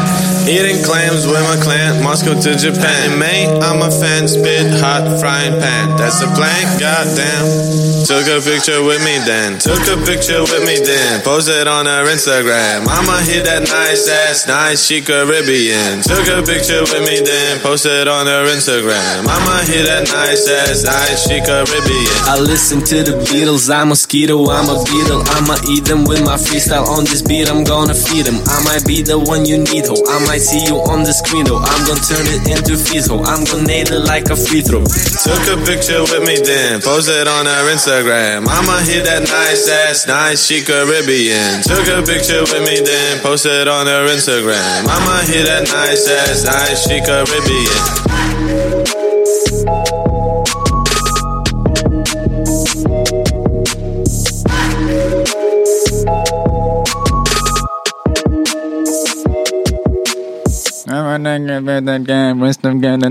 [0.50, 3.18] Eating clams with my clan, Moscow to Japan.
[3.18, 5.96] May, I'm a fan, spit hot frying pan.
[5.96, 7.82] That's a plan, goddamn.
[8.02, 9.62] Took a picture with me then.
[9.62, 11.22] Took a picture with me then.
[11.22, 12.90] Posted on her Instagram.
[12.90, 16.02] I'ma hit that nice ass, nice she Caribbean.
[16.02, 17.60] Took a picture with me then.
[17.62, 19.30] Posted on her Instagram.
[19.30, 22.18] I'ma hit that nice ass, nice she Caribbean.
[22.26, 25.20] I listen to the Beatles, I'm a mosquito, I'm a beetle.
[25.36, 28.40] I'ma eat them with my freestyle on this beat, I'm gonna feed them.
[28.48, 29.92] I might be the one you need, ho.
[30.08, 31.60] I might see you on the screen, though.
[31.60, 33.20] I'm gonna turn it into fees, ho.
[33.20, 34.80] I'm gonna nail it like a free throw.
[34.80, 38.48] Took a picture with me then, posted on her Instagram.
[38.48, 41.60] I'ma hit that nice ass, nice she Caribbean.
[41.60, 44.88] Took a picture with me then, posted on her Instagram.
[44.88, 48.71] I'ma hit that nice ass, nice she Caribbean.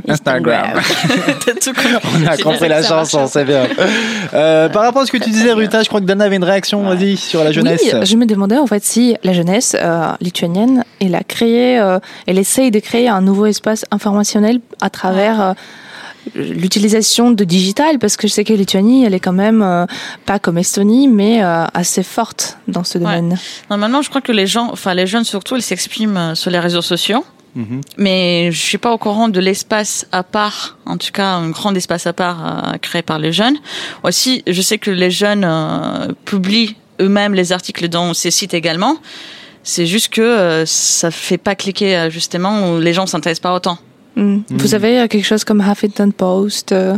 [0.08, 0.70] Instagram.
[2.14, 3.64] On a compris la chanson, c'est bien.
[4.34, 6.44] Euh, par rapport à ce que tu disais, Ruta, je crois que Dana avait une
[6.44, 7.82] réaction, vas-y, sur la jeunesse.
[7.84, 12.00] Oui, je me demandais en fait si la jeunesse euh, lituanienne, elle a créé, euh,
[12.28, 15.54] elle essaye de créer un nouveau espace informationnel à travers euh,
[16.36, 19.86] l'utilisation de digital, parce que je sais que Lituanie, elle est quand même euh,
[20.26, 23.38] pas comme Estonie, mais euh, assez forte dans ce domaine.
[23.70, 26.82] Normalement, je crois que les gens, enfin les jeunes surtout, ils s'expriment sur les réseaux
[26.84, 27.26] sociaux.
[27.56, 27.82] Mhm.
[27.98, 31.74] Mais je suis pas au courant de l'espace à part, en tout cas un grand
[31.76, 33.58] espace à part euh, créé par les jeunes.
[34.04, 38.98] Aussi, je sais que les jeunes euh, publient eux-mêmes les articles dans ces sites également.
[39.64, 43.54] C'est juste que euh, ça fait pas cliquer euh, justement où les gens s'intéressent pas
[43.54, 43.78] autant.
[44.16, 44.40] Mm.
[44.50, 46.98] Vous avez euh, quelque chose comme Huffington Post euh,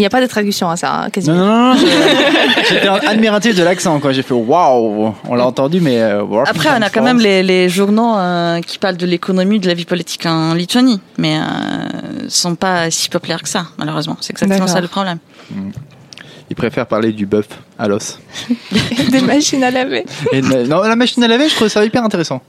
[0.00, 1.36] Il n'y a pas de traduction à ça, hein, quasiment.
[1.36, 4.12] non, non, non, j'ai- j'étais admiratif de l'accent, quoi.
[4.12, 6.00] J'ai fait waouh, on l'a entendu, mais.
[6.00, 9.68] euh, Après, on a quand même les, les journaux euh, qui parlent de l'économie, de
[9.68, 11.42] la vie politique en Lituanie, mais euh,
[12.28, 14.16] sont pas si populaires que ça, malheureusement.
[14.22, 15.18] C'est exactement ça le problème.
[16.50, 17.46] Ils préfèrent parler du bœuf
[17.78, 18.18] à l'os.
[19.12, 20.04] Des machines à laver.
[20.32, 22.42] Et non, la machine à laver, je trouve ça hyper intéressant.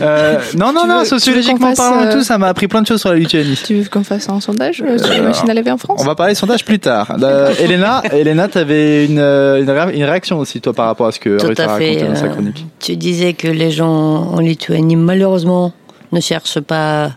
[0.00, 2.68] Euh, non, non, Tu non, veux- sociologiquement tu parlant et euh, tout, ça m'a appris
[2.68, 3.58] plein de choses sur la Lituanie.
[3.64, 6.06] Tu veux qu'on fasse un sondage euh, sur les machines à laver en France On
[6.06, 7.16] va parler sondage plus tard.
[7.22, 11.18] Euh, Elena, Elena, une, euh, une, ré- une réaction aussi, toi, par rapport à ce
[11.20, 11.88] que Tout Ruth a à fait.
[11.96, 12.66] raconté dans sa chronique.
[12.80, 15.72] tu disais que les gens en Lituanie, malheureusement,
[16.12, 17.10] ne cherchent pas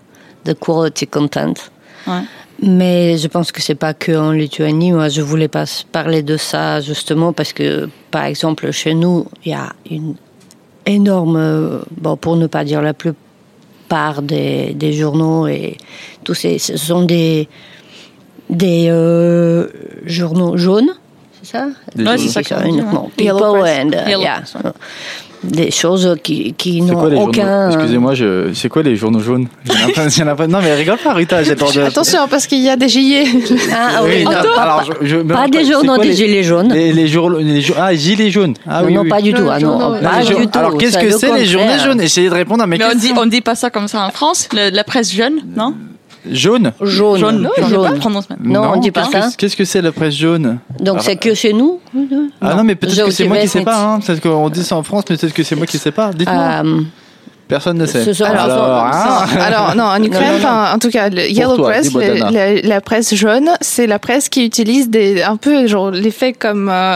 [0.45, 1.53] de quality content.
[2.07, 2.13] Ouais.
[2.61, 4.91] Mais je pense que c'est pas que en Lituanie.
[4.91, 9.51] Moi, je voulais pas parler de ça justement parce que, par exemple, chez nous, il
[9.51, 10.15] y a une
[10.85, 15.77] énorme, euh, bon, pour ne pas dire la plupart des, des journaux et
[16.23, 17.47] tous ces, ce sont des
[18.49, 19.67] des euh,
[20.05, 20.91] journaux jaunes,
[21.41, 21.67] c'est ça?
[21.95, 22.17] Journaux.
[22.17, 23.09] c'est ça uniquement.
[23.17, 24.43] People and uh, Yellow yeah.
[25.43, 27.69] Des choses qui, qui n'ont les journaux aucun.
[27.69, 28.53] Excusez-moi, je...
[28.53, 29.71] c'est quoi les journaux jaunes Il
[30.19, 31.81] y en a pas- Non, mais rigole pas, Rita, j'ai de.
[31.81, 33.25] Attention, parce qu'il y a des gilets.
[33.71, 36.71] Ah Oui, non, alors, je- je- pas des journaux des les- gilets jaunes.
[36.73, 38.55] Les, les jour- les jour- Ah, gilets jaunes.
[38.67, 39.09] Ah non, oui, non, oui.
[39.09, 39.43] pas du tout.
[39.49, 40.57] Ah, non, journaux, pas du tout.
[40.59, 41.85] Alors, qu'est-ce que le c'est les journées contraire.
[41.85, 43.15] jaunes Essayez de répondre à mes Mais on dit, questions.
[43.21, 45.73] on dit pas ça comme ça en France, le- la presse jeune, non?
[46.31, 47.19] Jaune Jaune.
[47.19, 47.89] Jaune, je sais jaune.
[47.89, 48.39] pas prononce même.
[48.43, 49.31] Non, on dit pas qu'est-ce ça.
[49.31, 51.79] que- Qu'est-ce que c'est la presse jaune Donc c'est que chez nous
[52.41, 53.79] Ah non, mais peut-être Je que c'est moi qui sais vais pas.
[53.95, 53.99] Hein.
[53.99, 56.11] Peut-être qu'on dit ça en France, mais peut-être que c'est moi qui sais pas.
[56.13, 56.61] Dites-moi.
[56.65, 56.81] Euh,
[57.47, 58.03] Personne ne sait.
[58.03, 59.25] ce sont- Alors, hein.
[59.39, 60.73] Alors, non, en Ukraine, Non, non, non.
[60.73, 64.29] en tout cas, le Yellow toi, Press, le- la, la presse jaune, c'est la presse
[64.29, 66.95] qui utilise des, un peu, genre, les faits comme, euh,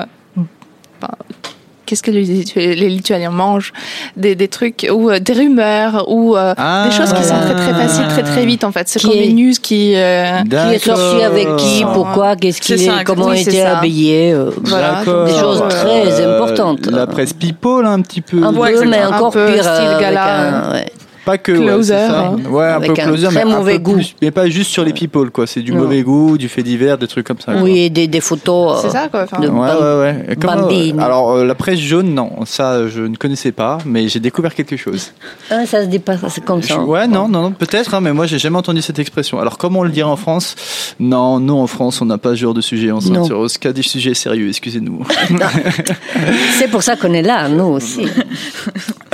[1.89, 3.73] qu'est-ce que les, Litu- les Lituaniens mangent
[4.15, 7.55] des, des trucs ou euh, des rumeurs ou euh, Ah, des choses qui sont très
[7.55, 7.87] très voilà.
[7.87, 11.23] faciles très très vite en fait c'est comme les news qui euh, Qui est sorti
[11.23, 14.31] avec qui, pourquoi, qu'est-ce qu'il est, comment oui, était habillé.
[14.33, 16.85] euh, Voilà, des choses très Euh, importantes.
[16.87, 18.43] La presse people, un petit peu.
[18.43, 19.63] Un Ouais, peu, mais encore Un peu pire.
[19.63, 20.67] style avec gala.
[20.67, 20.91] un- ouais.
[21.29, 21.51] Pas que.
[21.51, 22.19] ouais, Closer, c'est ça.
[22.27, 22.37] hein.
[22.49, 23.93] Ouais, un Avec peu un closer, très mais un mauvais peu goût.
[23.95, 24.15] plus.
[24.21, 25.45] Mais pas juste sur les people, quoi.
[25.45, 25.81] C'est du Non.
[25.83, 27.53] mauvais goût, du fait divers, des trucs comme ça.
[27.53, 27.61] quoi.
[27.61, 28.79] Oui, des, des photos.
[28.81, 30.35] c'est euh, ça quoi enfin, de- Ouais, ouais, ouais.
[30.35, 30.99] Bambine.
[30.99, 34.75] alors, euh, la presse jaune, non, ça, je ne connaissais pas, mais j'ai découvert quelque
[34.77, 35.11] chose.
[35.51, 36.79] Ah, ça se dit pas, c'est comme ça.
[36.79, 39.39] ouais, non, non, non, peut-être, hein, mais moi, j'ai jamais entendu cette expression.
[39.39, 40.55] Alors, comment on le dirait en France?
[40.99, 43.01] Non, nous, en France, on n'a pas ce genre de sujet en Non.
[43.01, 43.47] Saint-Cyros.
[43.59, 45.03] Qu'à des sujets sérieux, excusez-nous.
[46.59, 48.01] C'est pour ça qu'on est là, nous aussi.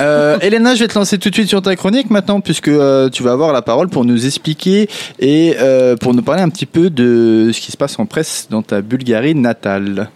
[0.00, 3.08] Euh, Elena, je vais te lancer tout de suite sur ta chronique maintenant, puisque euh,
[3.08, 4.88] tu vas avoir la parole pour nous expliquer
[5.18, 8.46] et euh, pour nous parler un petit peu de ce qui se passe en presse
[8.50, 10.08] dans ta Bulgarie natale.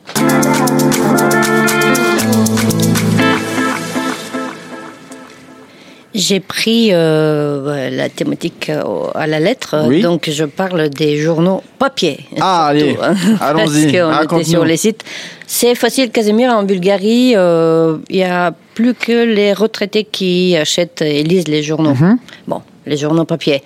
[6.12, 8.70] J'ai pris euh, la thématique
[9.14, 10.02] à la lettre, Oui.
[10.02, 12.18] donc je parle des journaux papier.
[12.40, 15.04] Ah, allez, hein, allons-y, Parce qu'on était sur les sites.
[15.46, 21.02] C'est facile, Casimir, en Bulgarie, euh, il y a plus que les retraités qui achètent
[21.02, 21.94] et lisent les journaux.
[21.94, 22.16] Mhm.
[22.48, 23.62] Bon, les journaux papier.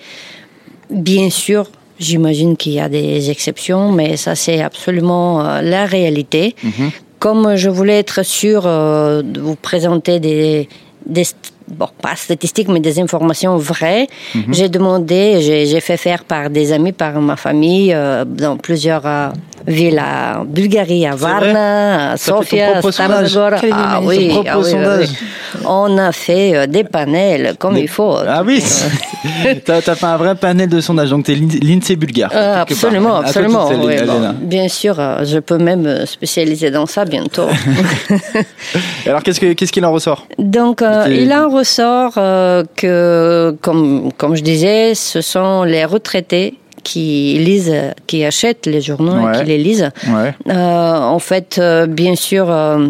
[0.89, 1.63] Bien sûr,
[1.99, 6.43] j'imagine qu'il y a des exceptions, mais ça c'est absolument euh, la réalité.
[6.63, 6.91] Mhm.
[7.19, 10.67] Comme je voulais être sûr euh, de vous présenter des,
[11.79, 14.53] bon, pas statistiques, mais des informations vraies, Mhm.
[14.57, 19.05] j'ai demandé, j'ai j'ai fait faire par des amis, par ma famille, euh, dans plusieurs
[19.05, 19.29] euh,
[19.67, 22.81] villes à Bulgarie, à Varna, à Sofia, à.
[23.61, 25.07] Quelle Ah idée, oui, ah oui, oui.
[25.65, 28.15] On a fait euh, des panels comme Des- il faut.
[28.27, 28.61] Ah oui,
[29.65, 32.29] t'as as fait un vrai panel de sondage, donc t'es l'In- l'INSEE bulgare.
[32.35, 32.61] Euh, part.
[32.63, 33.67] absolument, absolument.
[33.69, 34.35] toute seule, oui, bon, Elena.
[34.39, 37.47] bien sûr, euh, je peux même me spécialiser dans ça bientôt.
[39.07, 40.27] Alors, qu'est-ce que- qu'est-ce qu'il en ressort?
[40.37, 46.55] Donc, euh, il en ressort euh, que, comme, comme je disais, ce sont les retraités
[46.89, 47.73] qui lisent,
[48.07, 49.33] qui achètent les journaux Ouais.
[49.33, 49.89] et qui les lisent.
[50.15, 50.31] Ouais.
[50.49, 52.87] Euh, en fait, euh, bien sûr, euh,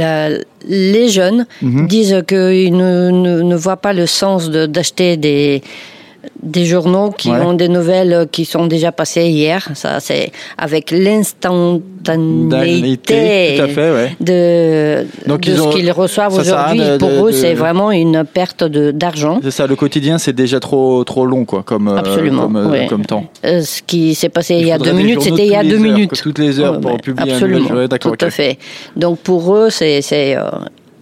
[0.00, 0.30] la-
[0.66, 1.86] les jeunes Mhm.
[1.86, 5.62] disent qu'ils ne, ne, ne voient pas le sens de- d'acheter des,
[6.42, 7.40] des journaux qui Ouais.
[7.40, 9.68] ont des nouvelles qui sont déjà passées hier.
[9.74, 14.16] Ça, c'est avec l'instantanéité ouais.
[14.20, 16.80] de, Donc, de ils ont- ce qu'ils reçoivent aujourd'hui.
[16.98, 19.40] Pour de- eux, de- c'est vraiment une perte d'argent.
[19.42, 22.86] C'est ça, le quotidien, c'est déjà trop, trop long, quoi, comme, euh, comme, euh, ouais.
[22.88, 23.24] comme temps.
[23.44, 25.74] Euh, ce qui s'est passé il, y a deux minutes, c'était il y a deux
[25.76, 26.20] heures, minutes.
[26.22, 28.58] toutes les heures pour publier un Absolument, d'accord, tout à fait.
[28.96, 30.00] Donc pour eux, c'est
[30.36, 30.42] euh,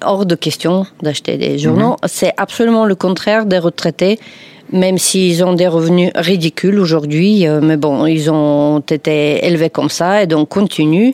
[0.04, 1.90] hors de question d'acheter des journaux.
[2.02, 2.08] Mhm.
[2.08, 4.18] C'est absolument le contraire des retraités.
[4.72, 9.90] Même s'ils ont des revenus ridicules aujourd'hui, euh, mais bon, ils ont été élevés comme
[9.90, 11.12] ça et donc continuent.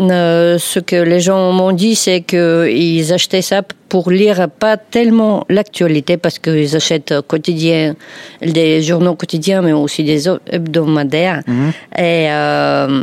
[0.00, 5.44] Euh, ce que les gens m'ont dit, c'est qu'ils achetaient ça pour lire pas tellement
[5.48, 7.94] l'actualité, parce qu'ils achètent quotidien,
[8.40, 11.42] des journaux quotidiens, mais aussi des hebdomadaires.
[11.96, 13.02] Et euh,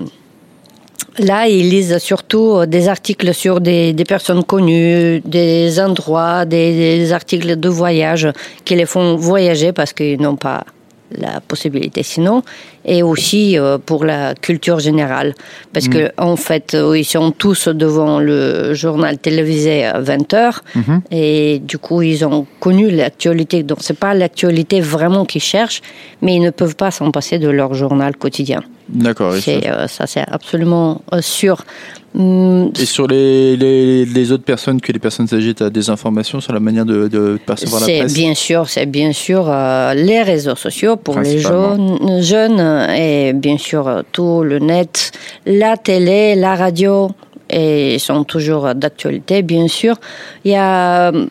[1.20, 7.70] là, ils lisent surtout des articles sur des, personnes connues, des endroits, des articles de
[7.70, 8.28] voyage
[8.66, 10.64] qui les font voyager parce qu'ils n'ont pas
[11.12, 12.43] la possibilité sinon,
[12.86, 15.34] et aussi euh, pour la culture générale.
[15.74, 15.93] Parce Mhm.
[15.93, 21.02] que en fait, euh, ils sont tous devant le journal télévisé à 20h, Mhm.
[21.12, 23.63] et du coup, ils ont connu l'actualité.
[23.63, 25.82] Donc, c'est pas l'actualité vraiment qu'ils cherchent,
[26.22, 28.62] mais ils ne peuvent pas s'en passer de leur journal quotidien.
[28.89, 29.34] D'accord.
[29.34, 31.63] oui, C'est, ça- euh, ça, c'est absolument sûr.
[32.17, 35.91] Hum, Et sur les, les, les autres personnes que les personnes âgées, tu as des
[35.91, 39.45] informations sur la manière de, de percevoir la C'est presse bien sûr, c'est bien sûr
[39.48, 42.60] euh, les réseaux sociaux pour les jeunes, jeunes
[42.98, 45.12] et bien sûr euh, tout le net,
[45.45, 47.12] la télé, la radio
[47.50, 49.95] et ils sont toujours d'actualité bien sûr.
[50.45, 51.26] Il y a euh,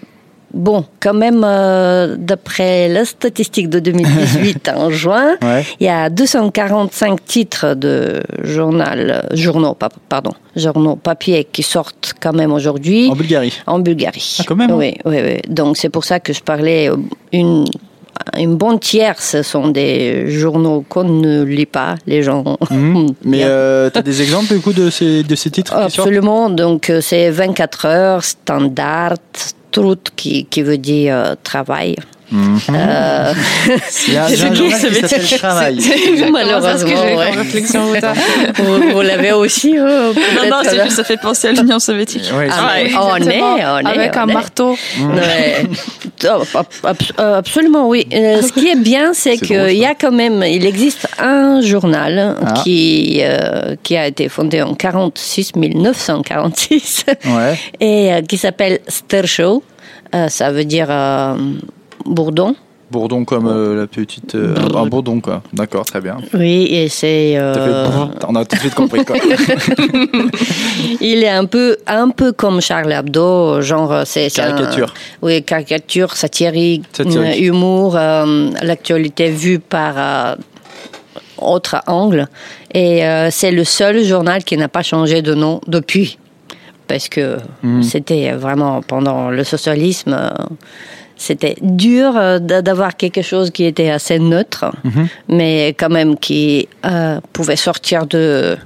[0.58, 5.64] Bon, quand même, euh, d'après la statistique de 2018 en juin, Ouais.
[5.78, 12.32] il y a 245 titres de journal, journaux, pa- pardon, journaux papier qui sortent quand
[12.32, 13.54] même aujourd'hui En Bulgarie.
[13.68, 14.36] en Bulgarie.
[14.40, 14.76] Ah, quand même, hein.
[14.76, 15.36] Oui, oui, oui.
[15.48, 16.96] Donc c'est pour ça que je parlais euh,
[17.32, 17.64] une
[18.36, 22.42] une bonne tiers, ce sont des journaux qu'on ne lit pas, les gens.
[22.68, 23.06] Mhm.
[23.24, 26.50] Mais euh, tu as des exemples du coup de ces, de ces titres Absolument.
[26.50, 29.14] Donc euh, c'est 24 heures, standard,
[29.70, 31.96] Trut qui, qui veut dire euh, travail.
[32.30, 32.58] Mhm.
[32.74, 33.32] Euh,
[34.08, 35.78] Il y a, j'ai un journal qui s'appelle Travail.
[36.30, 37.30] Malheureusement, ouais.
[37.30, 37.92] réflexion.
[38.56, 41.78] vous, vous l'avez aussi euh, Non, non, c'est là juste, ça fait penser à l'Union
[41.78, 42.24] soviétique.
[42.36, 42.90] Ouais, Ah, c'est- ouais.
[42.96, 44.32] On est, on est, Avec on un est.
[44.32, 44.70] marteau.
[45.00, 45.66] Ouais.
[46.24, 46.42] Oh,
[47.20, 48.04] euh, Absolument, oui.
[48.12, 52.34] Euh, ce qui est bien, c'est qu'il y a quand même, il existe un journal
[52.44, 52.54] Ah.
[52.64, 57.56] qui, euh, qui a été fondé en 46, 1946 Ouais.
[57.80, 59.62] et euh, qui s'appelle Stershow.
[60.14, 61.36] Euh, ça veut dire euh,
[62.06, 62.54] bourdon.
[62.90, 64.34] Bourdon comme euh, la petite.
[64.34, 65.42] euh, un, bourdon, quoi.
[65.52, 66.16] D'accord, très bien.
[66.32, 67.34] Oui, et c'est.
[67.36, 69.16] Euh, On a tout de suite compris, quoi.
[71.00, 74.94] il est un peu, un peu comme Charles Hebdo, genre c'est c'est un- Caricature.
[75.22, 77.18] oui, caricature, satirique, Satirique.
[77.42, 80.34] euh, humour, euh, l'actualité vue par euh,
[81.38, 82.26] autre angle.
[82.74, 86.18] Et euh, c'est le seul journal qui n'a pas changé de nom depuis.
[86.86, 87.82] Parce que Mhm.
[87.82, 90.30] c'était vraiment pendant le socialisme, euh,
[91.18, 95.08] c'était dur euh, d'a- d'avoir quelque chose qui était assez neutre, Mhm.
[95.28, 98.56] mais quand même qui euh, pouvait sortir de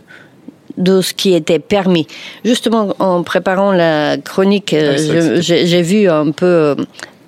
[0.79, 2.07] de ce qui était permis.
[2.47, 6.77] Justement, en préparant la chronique, euh, Ah j'ai vu un peu.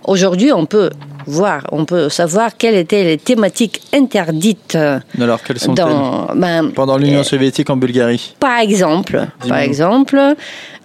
[0.07, 0.89] Aujourd'hui, on peut
[1.27, 4.77] voir, on peut savoir quelles étaient les thématiques interdites
[5.21, 6.29] Alors, quelles sont-elles dans.
[6.35, 8.35] ben, Pendant l'Union euh, soviétique en Bulgarie.
[8.41, 10.19] par exemple, par exemple,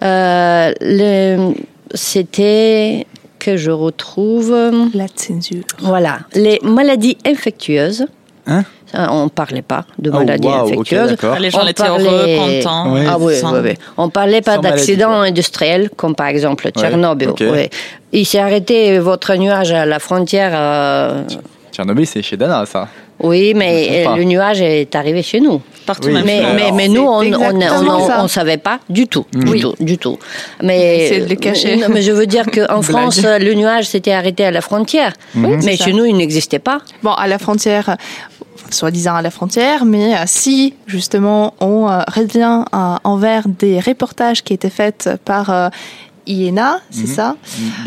[0.02, 1.54] euh, le-
[1.94, 3.06] c'était
[3.40, 4.54] que je retrouve.
[4.94, 5.64] La censure.
[5.80, 8.06] Voilà, les maladies infectieuses.
[8.46, 8.62] Hein
[8.94, 11.10] on ne parlait pas de Oh, maladies waouh, ok, infectieuses.
[11.10, 11.38] d'accord.
[11.38, 12.26] Les gens On étaient parlait- heureux,
[12.62, 12.92] contents.
[12.94, 13.04] Ouais.
[13.08, 13.74] Ah oui, sans- oui, oui.
[13.96, 17.28] On parlait pas d'accidents industriels, comme par exemple Tchernobyl.
[17.30, 17.42] ok.
[17.52, 17.68] oui.
[18.12, 20.50] Il s'est arrêté votre nuage à la frontière.
[20.54, 21.22] euh,
[21.70, 22.88] Tchernobyl, c'est chez Dana, ça.
[23.22, 24.16] Oui, mais pas.
[24.16, 25.60] le nuage est arrivé chez nous.
[25.86, 27.22] Partout, Oui, même Mais, Alors, mais, mais nous, on
[28.24, 29.60] on savait pas du tout, du Oui.
[29.60, 30.18] tout, du tout.
[30.62, 31.76] Mais, Essayer de le cacher.
[31.76, 32.82] Non, mais je veux dire qu'en.
[32.90, 35.12] France, le nuage s'était arrêté à la frontière.
[35.34, 35.96] Oui, mais chez ça.
[35.96, 36.78] nous, il n'existait pas.
[37.02, 37.96] Bon, à la frontière,
[38.70, 44.42] soi-disant à la frontière, mais euh, si justement on euh, revient euh, envers des reportages
[44.44, 45.68] qui étaient faits par euh,
[46.26, 47.06] IENA, c'est Mhm.
[47.06, 47.36] ça?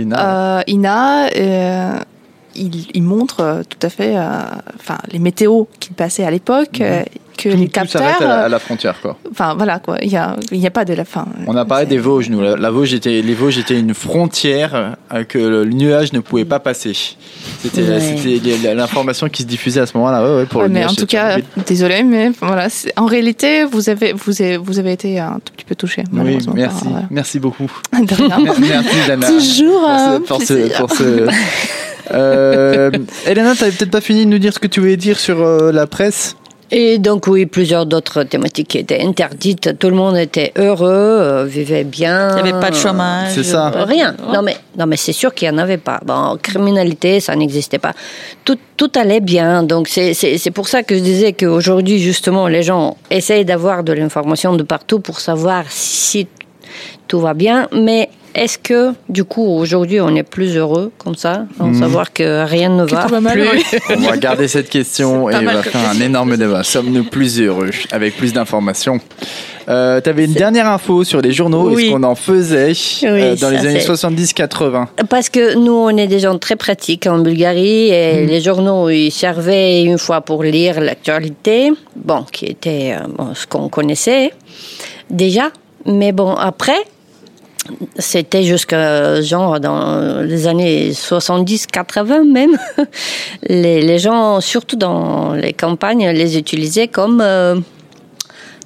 [0.02, 1.92] Euh, INA, euh,
[2.56, 4.40] il, il montre euh, tout à fait, euh,
[4.80, 7.04] enfin, les météos qui passaient à l'époque, euh,
[7.38, 7.66] que les.
[7.66, 9.18] Tout capteurs, à, la- à la frontière, quoi.
[9.32, 11.26] enfin, voilà quoi, il y a, il y a pas de la fin.
[11.48, 12.42] On a parlé des Vosges, nous.
[12.42, 14.96] La, la Vosges était, les Vosges étaient une frontière
[15.30, 16.94] que le, le nuage ne pouvait pas passer.
[17.62, 18.74] C'était Ouais.
[18.76, 20.24] l'information qui se diffusait à ce moment-là.
[20.24, 23.90] Ouais, ouais, pour le mais nuage, en tout cas, désolé, mais voilà, en réalité, vous
[23.90, 26.04] avez, vous avez, vous avez été un tout petit peu touché.
[26.14, 27.08] Oui, merci, Voilà.
[27.10, 27.70] merci beaucoup.
[27.94, 28.54] De rien.
[28.60, 29.28] Merci, Dana.
[29.28, 29.90] Toujours
[30.28, 31.28] pour ce- pour ce-
[32.12, 32.92] Euh,
[33.26, 35.72] Elena, t'avais peut-être pas fini de nous dire ce que tu voulais dire sur euh,
[35.72, 36.36] la presse?
[36.76, 39.78] Et donc oui, plusieurs d'autres thématiques qui étaient interdites.
[39.78, 42.30] Tout le monde était heureux, euh, vivait bien.
[42.38, 43.32] Il n'y avait pas de chômage.
[43.32, 43.72] C'est ça.
[43.76, 44.16] Euh, Rien.
[44.34, 46.00] Non mais, non mais c'est sûr qu'il n'y en avait pas.
[46.04, 47.94] Bon, criminalité, ça n'existait pas.
[48.44, 49.62] Tout, tout allait bien.
[49.62, 53.84] Donc c'est, c'est, c'est pour ça que je disais qu'aujourd'hui, justement, les gens essayent d'avoir
[53.84, 56.28] de l'information de partout pour savoir si
[57.08, 57.68] tout va bien.
[57.72, 61.80] Mais est-ce que, du coup, aujourd'hui, on est plus heureux comme ça, en Mhm.
[61.80, 63.64] savoir que rien ne va, mal, plus oui.
[63.98, 66.64] On va garder cette question et on va faire un énorme débat.
[66.64, 69.00] Sommes-nous plus heureux avec plus d'informations
[69.70, 72.74] euh, T'avais une dernière info sur les journaux et ce qu'on en faisait
[73.04, 74.88] euh, dans les années c'est- 70-80.
[75.10, 79.12] Parce que nous, on est des gens très pratiques en Bulgarie et les journaux, ils
[79.12, 84.32] servaient une fois pour lire l'actualité, bon, qui était euh, bon, ce qu'on connaissait
[85.10, 85.50] déjà.
[85.86, 86.78] Mais bon, après,
[87.98, 92.58] c'était jusqu'à genre dans les années 70-80 même.
[93.48, 97.60] Les, les gens, surtout dans les campagnes, les utilisaient comme euh,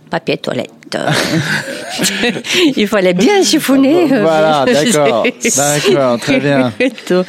[0.09, 0.76] papier toilette.
[2.75, 4.05] Il fallait bien chiffonner.
[4.07, 5.25] Voilà, d'accord.
[5.55, 6.71] D'accord, très bien.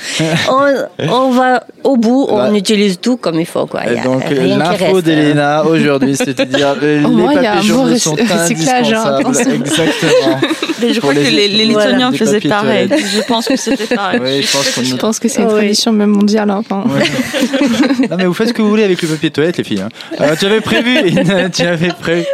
[0.50, 3.66] On, on va au bout, on Bah, utilise tout comme il faut.
[3.66, 3.82] Quoi.
[3.86, 5.06] Il Et y a donc l'info reste.
[5.06, 9.18] d'Elena aujourd'hui, c'est-à-dire euh, Au les moins, il y a papiers rec- sont recyclage, hein,
[9.24, 9.54] indispensables.
[9.54, 10.40] Exactement.
[10.82, 11.90] Mais je crois que les, les Voilà.
[11.92, 12.88] Lituaniens faisaient pareil.
[12.90, 14.20] Je pense que c'était pareil.
[14.22, 15.54] Oui, je pense qu'on Je pense que c'est une Oui.
[15.54, 16.50] tradition même mondiale.
[16.50, 16.84] hein, Enfin.
[18.10, 19.80] Non mais vous faites ce que vous voulez avec le papier toilette les filles.
[19.82, 19.88] hein.
[20.20, 20.98] Euh, tu avais prévu
[21.52, 22.24] tu avais prévu,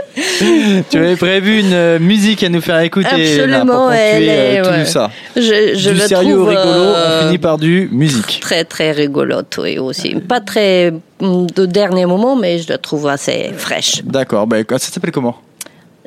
[0.91, 4.63] tu avais prévu une euh, musique à nous faire écouter là, Absolument, pour elle est-
[4.63, 4.85] tout ouais.
[4.85, 5.11] ça.
[5.37, 8.39] Je, je du le sérieux au trouve rigolo, euh, on finit par du musique.
[8.41, 10.15] très très rigolote, oui aussi.
[10.17, 14.03] Pas très mm, de dernier moment, mais je la trouve assez fraîche.
[14.05, 14.47] D'accord.
[14.47, 15.37] Bah, ça s'appelle comment?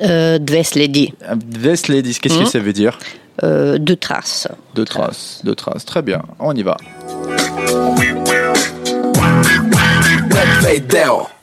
[0.00, 1.12] Euh, Dves Lady,
[1.58, 2.18] Vest Ladies.
[2.20, 2.46] Qu'est-ce que Mhm.
[2.46, 2.98] ça veut dire?
[3.42, 4.48] Euh, deux traces.
[4.74, 5.40] Deux traces.
[5.44, 5.84] Deux traces.
[5.84, 6.22] Très bien.
[6.40, 6.76] On y va.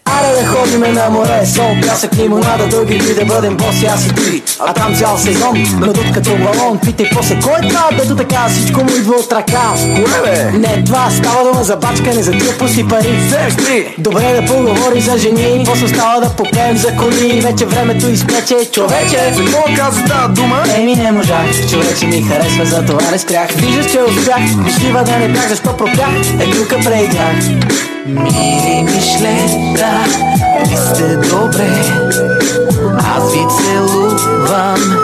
[0.06, 4.10] Аре да ходиме на море, сол, пясък, лимонада, дълги дни да бъдем боси, аз и
[4.10, 4.44] ти.
[4.60, 8.84] А там цял сезон, надут като балон Питай после, кой е това, дето така всичко
[8.84, 9.74] му идва от ръка.
[9.96, 10.58] Кое бе?
[10.58, 13.20] Не това, става дума за бачкане, за тия пусти пари.
[13.30, 13.96] Сестри!
[13.98, 19.34] Добре да поговори за жени, после става да попеем за коли Вече времето изпече, човече.
[19.34, 20.64] За какво каза тази дума?
[20.76, 23.52] Еми не можах, човече ми харесва, за това не спрях.
[23.56, 24.42] Виждаш, че успях,
[24.78, 26.10] щива да не бях, защо пропях?
[26.40, 27.36] Е, тук преиграх.
[28.08, 29.95] Мили мишлета,
[30.71, 31.69] ви сте добре
[33.17, 34.97] Аз ви целувам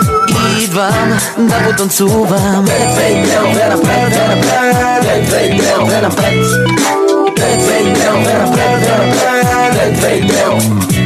[0.63, 6.47] Идвам да потанцувам Две, две, две, две напред, две напред Две, две, две, две напред
[7.37, 11.00] Две, две, две, две напред, две напред Две, две, две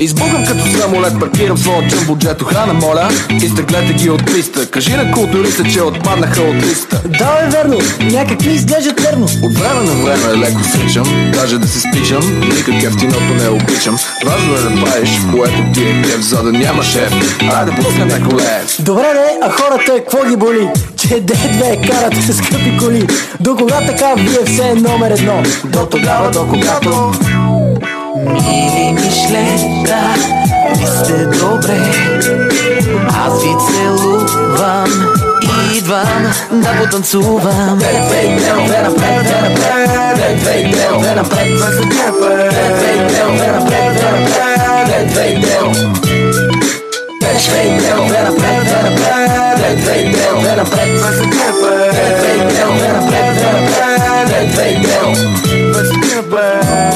[0.00, 3.08] Избухам като самолет, паркирам своя джамбоджет охрана, моля
[3.42, 4.70] Изтеглете ги от писта.
[4.70, 7.02] Кажи на културиста, че отпаднаха от листа.
[7.18, 9.24] Да, е верно, някакви изглеждат верно.
[9.24, 13.98] От време на време леко сичам Даже да се спичам Никак ефтиното не обичам.
[14.24, 17.40] Важно е да правиш, което ти е кеф За да няма шеф.
[17.56, 20.68] Айде пускаме коле Добре де, а хората какво ги боли?
[20.96, 23.06] Че де-две карат скъпи коли.
[23.40, 25.42] До кога така вие все е номер едно?
[25.64, 27.12] До тогава, до когато
[28.16, 30.00] Мили мишлета,
[30.78, 31.78] ви сте добре
[33.26, 35.06] Аз ви целувам
[35.76, 41.46] Идвам да потанцувам Две, две, две, две напред, две напред Две, две, две, две напред
[41.46, 44.50] Две, две, две, две напред, две напред
[44.86, 45.56] Две, две, две Две, две,
[56.24, 56.89] две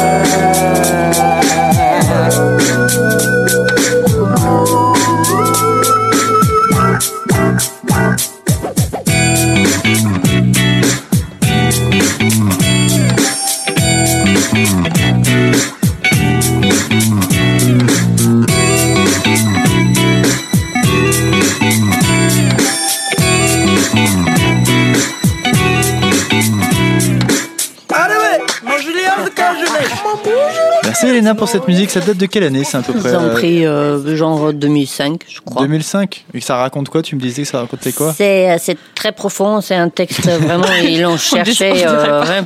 [31.37, 31.91] Pour cette musique.
[31.91, 34.53] Ça date de quelle année C'est à peu près Ils ont euh, pris euh, genre
[34.53, 35.63] 2005, je crois.
[35.63, 36.25] 2005.
[36.35, 37.03] Et que ça raconte quoi?
[37.03, 38.13] Tu me disais que ça racontait quoi?
[38.17, 41.85] C'est euh, c'est très profond, c'est un texte vraiment, ils l'ont cherché.
[41.87, 42.43] euh.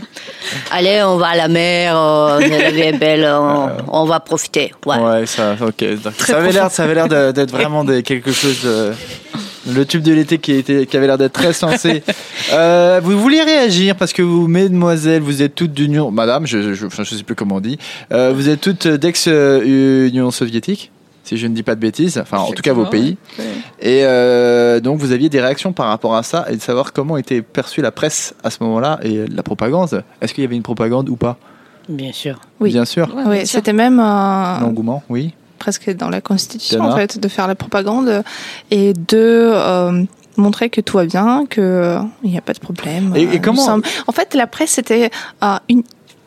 [0.70, 4.72] Allez, on va à la mer, euh, la vie est belle, on, on va profiter.
[4.86, 4.99] Ouais.
[4.99, 5.84] Ouais, ça, ok.
[6.03, 8.62] Donc, Ça avait l'air, ça avait l'air de- d'être vraiment des- quelque chose.
[8.64, 8.93] de-
[9.75, 12.03] le tube de l'été qui, était, qui avait l'air d'être très sensé.
[12.53, 16.87] Euh, vous voulez réagir parce que vous, mesdemoiselles, vous êtes toutes d'Union, Madame, je, je,
[16.89, 17.79] je sais plus comment on dit,
[18.11, 20.91] euh, vous êtes toutes d'ex-Union soviétique,
[21.25, 22.16] si je ne dis pas de bêtises.
[22.16, 23.19] Enfin, en tout cas vos pays.
[23.81, 27.19] Et euh, donc vous aviez des réactions par rapport à ça et de savoir comment
[27.19, 30.05] était perçue la presse à ce moment-là et la propagande.
[30.23, 31.37] Est-ce qu'il y avait une propagande ou pas?
[31.89, 32.39] Bien sûr.
[32.61, 32.71] Oui.
[32.71, 33.14] Bien sûr.
[33.27, 35.35] Ouais, c'était même euh, L'engouement, oui.
[35.59, 38.23] Presque dans la constitution en fait de faire la propagande
[38.71, 40.05] et de euh,
[40.37, 43.13] montrer que tout va bien, que il n'y a pas de problème.
[43.17, 45.11] Et- et Euh, nous comment- sommes- En fait, la presse c'était
[45.43, 45.83] euh, une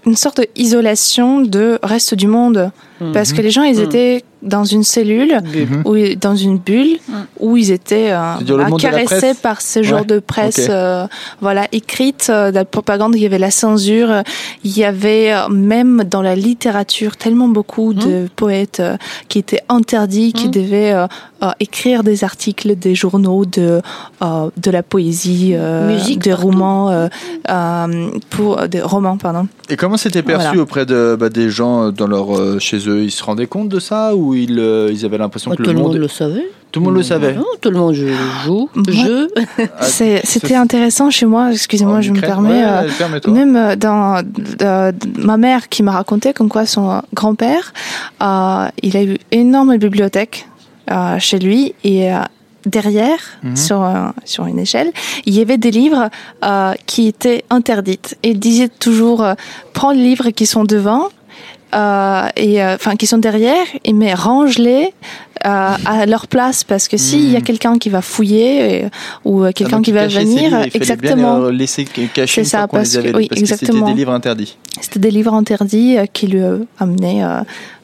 [0.08, 2.72] une sorte d'isolation de reste du monde
[3.14, 3.84] parce que les gens ils Mhm.
[3.86, 5.84] étaient dans une cellule Mhm.
[5.86, 6.98] ou dans une bulle
[7.40, 11.06] où ils étaient euh, voilà, la caressés par ce genre Ouais, de presse euh,
[11.42, 13.16] voilà écrite euh, de la propagande.
[13.16, 14.24] Il y avait la censure.
[14.64, 18.98] Il y avait euh, même dans la littérature tellement beaucoup de poètes euh,
[19.30, 21.06] qui étaient interdits qui devaient euh,
[21.44, 23.82] euh, écrire des articles des journaux de
[24.24, 26.48] euh, de la poésie euh, Musique des partout.
[26.48, 27.08] romans euh,
[27.50, 29.48] euh, pour des romans pardon.
[29.70, 30.62] Et comment c'était perçu Voilà.
[30.64, 32.91] auprès de, bah, des gens dans leur, euh, chez eux?
[33.00, 35.72] Ils se rendaient compte de ça ou ils, euh, ils avaient l'impression Oh, que tout
[35.72, 35.96] le monde...
[35.96, 36.46] le savait.
[36.72, 38.08] Tout le monde le savait Non, tout le monde joue.
[38.88, 39.28] joue.
[39.80, 39.84] Ah,
[40.24, 43.32] c'était intéressant chez moi excusez-moi je me permets Ouais, euh.
[43.32, 44.22] Même euh, dans
[45.18, 47.74] ma mère qui m'a raconté comme quoi son grand-père,
[48.22, 50.48] euh, il a eu énorme bibliothèque
[50.90, 52.20] euh, chez lui et euh,
[52.66, 53.56] derrière, Mhm.
[53.56, 54.92] sur, euh, sur une échelle,
[55.26, 56.10] il y avait des livres
[56.44, 58.00] euh, qui étaient interdits.
[58.24, 59.34] Et il disait toujours, euh,
[59.74, 61.10] prends les livres qui sont devant.
[61.74, 64.94] Euh, et euh, enfin qui sont derrière et mais range-les
[65.46, 65.50] euh,
[65.86, 67.44] à leur place parce que s'il y a Mhm.
[67.46, 68.86] quelqu'un qui va fouiller
[69.26, 72.82] ou euh, quelqu'un qui va venir livres, exactement bien les laisser cacher ça, qu'on les
[72.84, 73.88] parce que- avait oui, parce que c'était exactement.
[73.88, 74.58] des livres interdits.
[74.80, 76.42] C'était des livres interdits euh, qui lui
[76.80, 77.42] amenaient euh,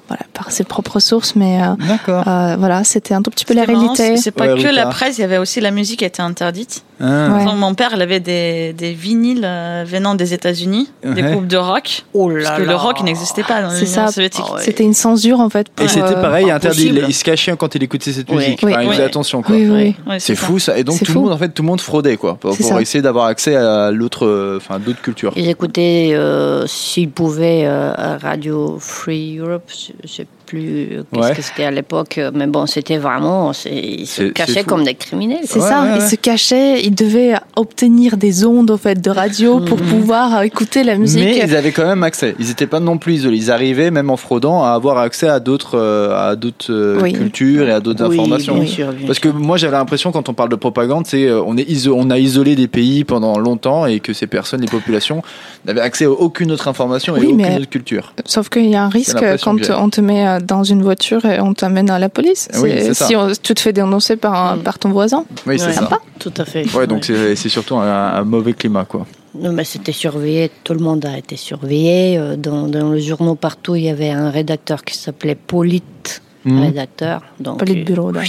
[0.07, 3.65] voilà, par ses propres sources, mais euh, euh, voilà, c'était un tout petit peu la
[3.65, 4.17] marrant, réalité.
[4.17, 6.83] C'est pas Ouais, que la presse, il y avait aussi la musique qui était interdite.
[6.99, 7.29] Ah.
[7.29, 7.45] Ouais.
[7.55, 12.05] Mon père, il avait des, des vinyles euh, venant des États-Unis, des groupes de rock.
[12.13, 14.11] Oh Parce là que le rock n'existait pas dans C'est l'Union ça.
[14.11, 14.45] soviétique.
[14.53, 14.61] Ouais.
[14.61, 15.67] C'était une censure en fait.
[15.81, 16.87] Et c'était euh, pareil, interdit.
[16.87, 18.37] Il, se cachait quand il écoutait cette Oui.
[18.37, 18.59] musique.
[18.63, 18.71] Oui.
[18.71, 19.05] Enfin, il faisait Oui.
[19.05, 19.55] attention, quoi.
[19.55, 19.95] Oui, oui.
[20.07, 20.77] Ouais, C'est fou ça.
[20.77, 23.25] Et donc tout le monde, en fait, tout le monde fraudait, quoi, pour, essayer d'avoir
[23.25, 25.33] accès à l'autre, enfin, d'autres cultures.
[25.35, 29.69] Ils écoutaient, euh, s'ils pouvaient, euh, Radio Free Europe,
[30.03, 31.35] je sais plus qu'est-ce Ouais.
[31.35, 35.41] que c'était à l'époque, mais bon, c'était vraiment, c'est- ils se cachaient comme des criminels.
[35.43, 36.07] C'est Ouais, ça, ouais, il ouais.
[36.09, 40.97] se cachait, il devait obtenir des ondes en fait de radio pour pouvoir écouter la
[40.97, 41.23] musique.
[41.23, 42.33] Mais ils avaient quand même accès.
[42.39, 43.37] Ils n'étaient pas non plus isolés.
[43.37, 47.13] Ils arrivaient, même en fraudant, à avoir accès à d'autres, euh, à d'autres euh, Oui.
[47.13, 48.55] cultures et à d'autres Oui, informations.
[48.55, 51.41] bien sûr, bien Parce que moi, j'avais l'impression quand on parle de propagande, c'est euh,
[51.45, 54.67] on est iso- on a isolé des pays pendant longtemps et que ces personnes, les
[54.67, 55.21] populations,
[55.65, 58.13] n'avaient accès à aucune autre information et Oui, aucune mais- autre culture.
[58.25, 61.53] Sauf qu'il y a un risque quand on te met dans une voiture et on
[61.53, 62.47] t'amène à la police.
[62.61, 63.05] Oui, c'est ça.
[63.07, 64.63] si on- tu te fais dénoncer par, un- Mm.
[64.63, 65.25] par ton voisin.
[65.45, 65.73] Oui, c'est.
[65.73, 65.99] Sympa.
[66.19, 66.65] Tout à fait.
[66.75, 67.83] Ouais, donc c'est c'est surtout un,
[68.19, 69.05] un mauvais climat, quoi.
[69.35, 72.17] Non, mais c'était surveillé, tout le monde a été surveillé.
[72.17, 76.61] euh, Dans, dans les journaux partout, il y avait un rédacteur qui s'appelait Polite, Mhm.
[76.61, 77.21] rédacteur.
[77.39, 78.21] Donc, Politburo, euh,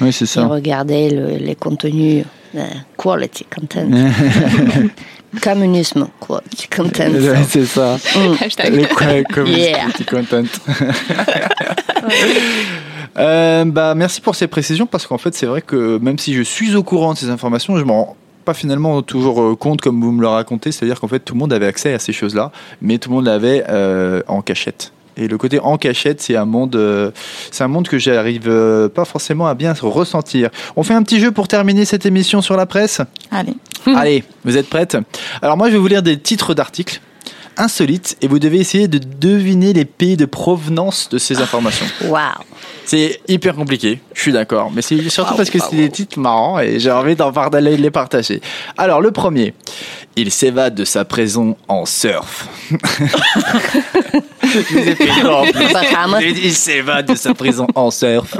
[0.00, 0.46] Oui, c'est il ça.
[0.46, 2.24] regardait le- les contenus,
[2.54, 2.62] euh,
[2.96, 3.86] quality content.
[5.42, 6.40] Communisme, content.
[7.10, 7.96] Ouais, c'est ça.
[8.16, 8.70] Mm.
[8.72, 9.86] Les quoi, Yeah.
[10.08, 10.44] content.
[13.18, 16.42] Euh, bah, merci pour ces précisions parce qu'en fait, c'est vrai que même si je
[16.42, 20.00] suis au courant de ces informations, je m'en rends pas finalement toujours euh, compte comme
[20.00, 20.70] vous me le racontez.
[20.72, 23.26] C'est-à-dire qu'en fait, tout le monde avait accès à ces choses-là, mais tout le monde
[23.26, 24.92] l'avait euh, en cachette.
[25.20, 27.10] Et le côté en cachette, c'est un monde, euh,
[27.50, 30.48] c'est un monde que j'arrive euh, pas forcément à bien ressentir.
[30.76, 33.02] On fait un petit jeu pour terminer cette émission sur la presse.
[33.30, 33.52] Allez.
[33.94, 34.96] Allez, vous êtes prêtes?
[35.42, 37.00] Alors moi, je vais vous lire des titres d'articles
[37.58, 41.84] insolites et vous devez essayer de deviner les pays de provenance de ces informations.
[42.06, 42.22] Waouh.
[42.86, 46.58] C'est hyper compliqué, je suis d'accord, mais c'est surtout parce que c'est des titres marrants
[46.58, 48.40] et j'ai envie d'en par- d'aller les partager.
[48.78, 49.54] Alors le premier,
[50.16, 52.48] il s'évade de sa prison en surf.
[56.42, 58.36] Il s'évade de sa prison en surf.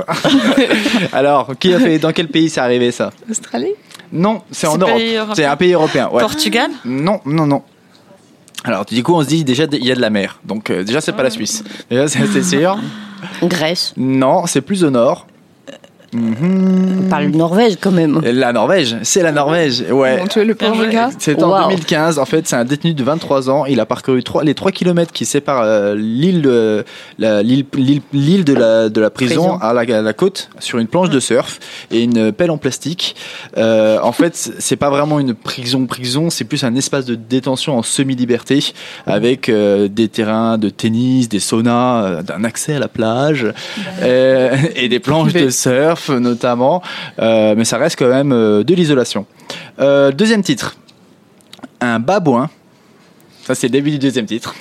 [1.13, 3.75] Alors, qui a fait Dans quel pays c'est arrivé ça Australie
[4.13, 5.33] Non, c'est en Europe.
[5.35, 6.09] C'est un pays européen.
[6.13, 6.21] Ouais.
[6.21, 7.63] Portugal Non, non, non.
[8.65, 10.41] Alors, du coup, on se dit déjà, il y a de la mer.
[10.45, 11.65] Donc, euh, déjà, c'est pas la Suisse.
[11.89, 12.79] Déjà, c'est c'est sûr.
[13.43, 13.95] Grèce.
[13.97, 15.27] Non, c'est plus au nord.
[16.13, 17.09] Mhm.
[17.09, 18.21] pas le Norvège quand même.
[18.25, 20.19] La Norvège, c'est la Norvège, ouais.
[20.19, 21.11] Mon Dieu, le pauvre gars.
[21.19, 21.69] C'est en Wow.
[21.71, 23.65] 2015, en fait, c'est un détenu de 23 ans.
[23.67, 26.85] Il a parcouru trois- les 3 km qui séparent euh, l'île de
[27.19, 29.59] la, l'île, l'île- l'île de la, de la prison, Prison.
[29.61, 31.59] à la, à la côte sur une planche de surf
[31.91, 33.15] et une pelle en plastique.
[33.57, 37.79] Euh, en fait, c'est pas vraiment une prison prison, c'est plus un espace de détention
[37.79, 38.73] en semi-liberté
[39.07, 43.47] avec euh, des terrains de tennis, des saunas, euh, d'un accès à la plage
[44.03, 46.83] euh, et des planches de surf notamment.
[47.19, 49.27] Euh, mais ça reste quand même euh, de l'isolation.
[49.79, 50.77] Euh, deuxième titre,
[51.81, 52.49] un babouin.
[53.45, 54.55] Ça c'est le début du deuxième titre.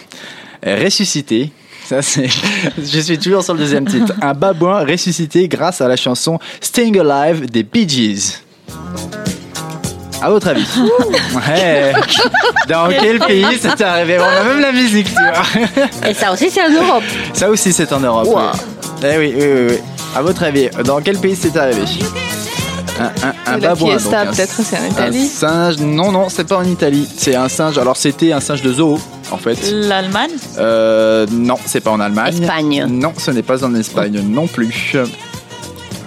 [0.65, 1.51] Ressuscité.
[1.85, 2.01] Ça.
[2.77, 4.13] Je suis toujours sur le deuxième titre.
[4.21, 8.41] Un babouin ressuscité grâce à la chanson Staying Alive des Bee Gees.
[10.21, 10.67] À votre avis
[11.33, 11.93] Ouais.
[12.67, 14.17] Dans quel pays c'est arrivé?
[14.19, 16.09] On a même la musique, tu vois.
[16.09, 17.03] Et ça aussi, c'est en Europe.
[17.33, 18.27] Ça aussi c'est en Europe.
[18.27, 18.51] Wow.
[19.01, 19.03] oui.
[19.03, 19.98] Eh oui, oui, oui, oui.
[20.19, 21.83] À votre avis, dans quel pays c'est arrivé
[22.99, 25.25] un, un, un babouin, un- peut-être, c'est en Un Italie.
[25.27, 27.07] singe, non, non, c'est pas en Italie.
[27.15, 27.77] C'est un singe.
[27.77, 28.99] Alors c'était un singe de zoo,
[29.31, 29.57] en fait.
[29.71, 32.33] L'Allemagne Euh, non, c'est pas en Allemagne.
[32.41, 32.85] Espagne.
[32.89, 34.97] Non, ce n'est pas en Espagne non plus.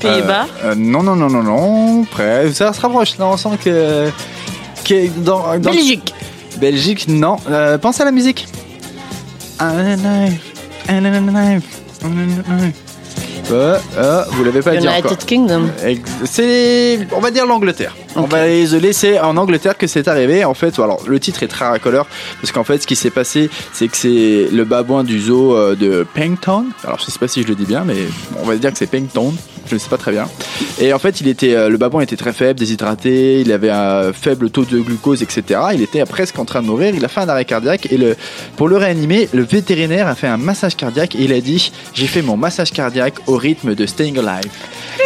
[0.01, 2.05] Pays-Bas Euh, euh, Non, non, non, non, non.
[2.05, 2.53] Près.
[2.53, 3.17] Ça se rapproche.
[3.17, 4.11] Là, on sent que.
[4.85, 6.13] que dans, dans- Belgique.
[6.59, 7.39] Belgique, non.
[7.49, 8.47] Euh, pense à la musique.
[13.53, 15.11] Euh, euh, vous l'avez pas dit encore.
[15.11, 15.69] United Kingdom.
[16.25, 17.95] C'est, on va dire l'Angleterre.
[18.17, 20.45] On va isoler, c'est en Angleterre que c'est arrivé.
[20.45, 22.07] En fait, alors le titre est très racoleur
[22.41, 25.75] parce qu'en fait, ce qui s'est passé, c'est que c'est le babouin du zoo euh,
[25.75, 26.67] de Pengton.
[26.85, 27.97] Alors, je sais pas si je le dis bien, mais
[28.43, 29.35] on va dire que c'est Pengton.
[29.73, 30.29] Je ne sais pas très bien.
[30.79, 34.13] Et en fait, il était, euh, le babouin était très faible, déshydraté, il avait un
[34.13, 35.61] faible taux de glucose, etc.
[35.73, 36.93] Il était presque en train de mourir.
[36.95, 38.15] Il a fait un arrêt cardiaque et le,
[38.59, 42.07] pour le réanimer, le vétérinaire a fait un massage cardiaque et il a dit J'ai
[42.07, 44.53] fait mon massage cardiaque au rythme de Staying Alive.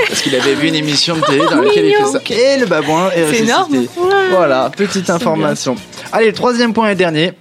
[0.09, 2.21] Parce qu'il avait vu une émission de télé dans laquelle il fait ça.
[2.35, 3.45] Et le babouin est C'est ressuscité.
[3.45, 3.87] énorme.
[4.33, 5.77] Voilà, petite information.
[6.11, 7.35] Allez, le troisième point et dernier,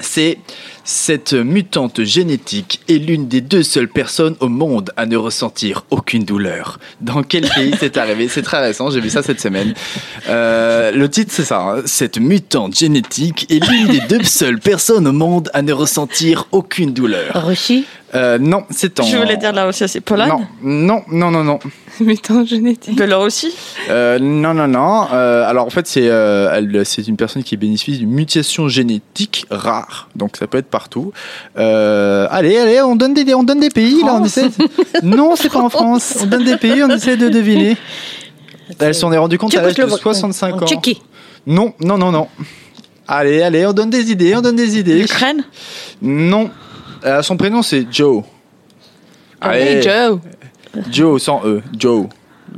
[0.00, 0.38] c'est
[0.84, 6.24] cette mutante génétique est l'une des deux seules personnes au monde à ne ressentir aucune
[6.24, 6.78] douleur.
[7.00, 8.28] Dans quel pays c'est arrivé?
[8.28, 9.74] C'est très récent, j'ai vu ça cette semaine.
[10.28, 11.82] Euh, le titre c'est ça, hein.
[11.86, 16.92] cette mutante génétique est l'une des deux seules personnes au monde à ne ressentir aucune
[16.92, 17.46] douleur.
[17.46, 17.86] Russie.
[18.14, 19.02] Euh, non, c'est en...
[19.04, 21.58] Je voulais dire là aussi, c'est Pologne Non, non, non, non, non.
[22.00, 22.96] Mutant génétique.
[22.96, 23.54] Biélorussie
[23.88, 25.06] Euh, non, non, non.
[25.12, 29.46] Euh, alors en fait, c'est euh, elle- c'est une personne qui bénéficie d'une mutation génétique
[29.50, 30.08] rare.
[30.16, 31.12] Donc ça peut être partout.
[31.58, 34.18] Euh, allez, allez, on donne des, on donne des pays là.
[34.20, 34.50] On essaie.
[35.02, 36.18] Non, c'est pas en France.
[36.22, 37.76] On donne des pays, on essaie de deviner.
[38.78, 40.02] Elle s'en est rendue compte à l'âge de Tchécoslovaque.
[40.02, 40.66] 65 ans.
[40.66, 41.02] Tchéquie.
[41.46, 42.28] Non, non, non, non.
[43.06, 44.98] Allez, allez, on donne des idées, on donne des idées.
[44.98, 45.44] L'Ukraine
[46.00, 46.50] Non.
[47.04, 48.24] Euh, son prénom c'est Joe.
[49.42, 50.20] Hey Joe.
[50.90, 51.62] Joe sans E.
[51.76, 52.06] Joe.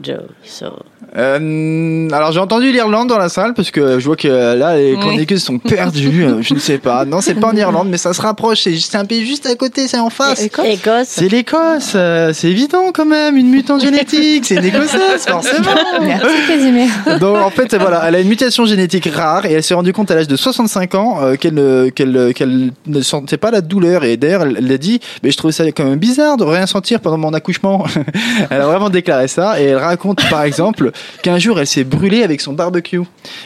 [0.00, 0.20] Joe.
[0.44, 0.84] So.
[1.16, 4.76] Euh, alors j'ai entendu l'Irlande dans la salle parce que je vois que euh, là
[4.76, 6.24] les chroniqueuses sont perdues.
[6.24, 7.04] euh, je ne sais pas.
[7.04, 8.64] Non, c'est pas en Irlande, mais ça se rapproche.
[8.78, 10.42] C'est un pays juste à côté, c'est en face.
[10.42, 10.66] Écosse.
[10.66, 11.06] Écosse.
[11.08, 11.92] C'est l'Écosse.
[11.94, 13.36] euh, c'est évident quand même.
[13.36, 15.70] Une mutante génétique, c'est une Écossaise forcément.
[16.02, 16.88] Merci Casimir.
[17.20, 20.10] Donc en fait voilà, elle a une mutation génétique rare et elle s'est rendue compte
[20.10, 24.04] à l'âge de 65 ans euh, qu'elle ne- qu'elle qu'elle ne sentait pas la douleur
[24.04, 26.66] et d'ailleurs elle elle a dit mais je trouvais ça quand même bizarre de rien
[26.66, 27.84] sentir pendant mon accouchement.
[28.50, 30.90] elle a vraiment déclaré ça et elle raconte par exemple
[31.22, 33.02] qu'un jour elle s'est brûlée avec son barbecue.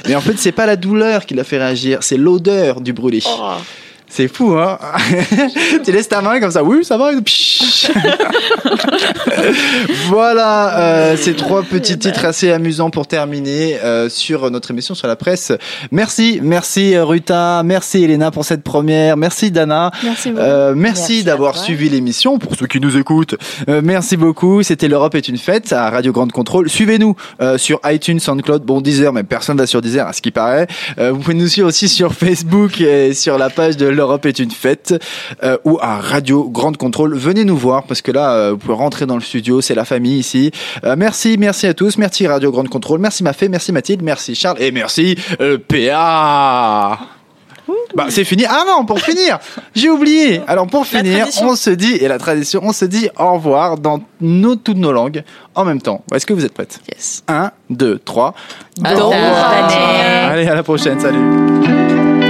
[0.08, 3.22] Mais en fait c'est pas la douleur qui l'a fait réagir, c'est l'odeur du brûlé.
[4.10, 4.78] C'est fou, hein
[5.84, 7.10] Tu laisses ta main comme ça, oui, ça va.
[10.08, 15.06] voilà, euh, ces trois petits titres assez amusants pour terminer euh, sur notre émission sur
[15.06, 15.52] la presse.
[15.92, 19.92] Merci, merci Ruta, merci Elena pour cette première, merci Dana.
[20.02, 20.32] Merci.
[20.36, 22.38] Euh, merci, d'avoir suivi l'émission.
[22.38, 23.36] Pour ceux qui nous écoutent,
[23.68, 24.62] euh, merci beaucoup.
[24.62, 26.68] C'était l'Europe est une fête à Radio Grande Contrôle.
[26.68, 30.30] Suivez-nous euh, sur iTunes, SoundCloud, bon Deezer, mais personne va sur Deezer à ce qui
[30.30, 30.66] paraît.
[30.98, 34.38] Euh, vous pouvez nous suivre aussi sur Facebook et sur la page de l'Europe est
[34.38, 34.94] une fête
[35.42, 37.14] euh, ou à Radio Grande Contrôle.
[37.14, 39.60] Venez nous voir parce que là, euh, vous pouvez rentrer dans le studio.
[39.60, 40.50] C'est la famille ici.
[40.84, 41.98] Euh, merci, merci à tous.
[41.98, 42.98] Merci Radio Grande Contrôle.
[42.98, 46.98] Merci Mafé, merci Mathilde, merci Charles et merci euh, PA.
[47.94, 48.44] Bah, c'est fini.
[48.48, 49.38] Ah non, pour finir,
[49.74, 50.40] j'ai oublié.
[50.46, 51.48] Alors pour La finir, tradition.
[51.48, 54.92] on se dit et la tradition, on se dit au revoir dans nos, toutes nos
[54.92, 55.22] langues
[55.54, 56.02] en même temps.
[56.14, 56.80] Est-ce que vous êtes prêtes?
[56.90, 57.22] Yes.
[57.28, 58.34] 1, 2, 3.
[58.82, 59.70] Au revoir.
[60.30, 60.98] Allez, à la prochaine.
[61.00, 62.29] Salut.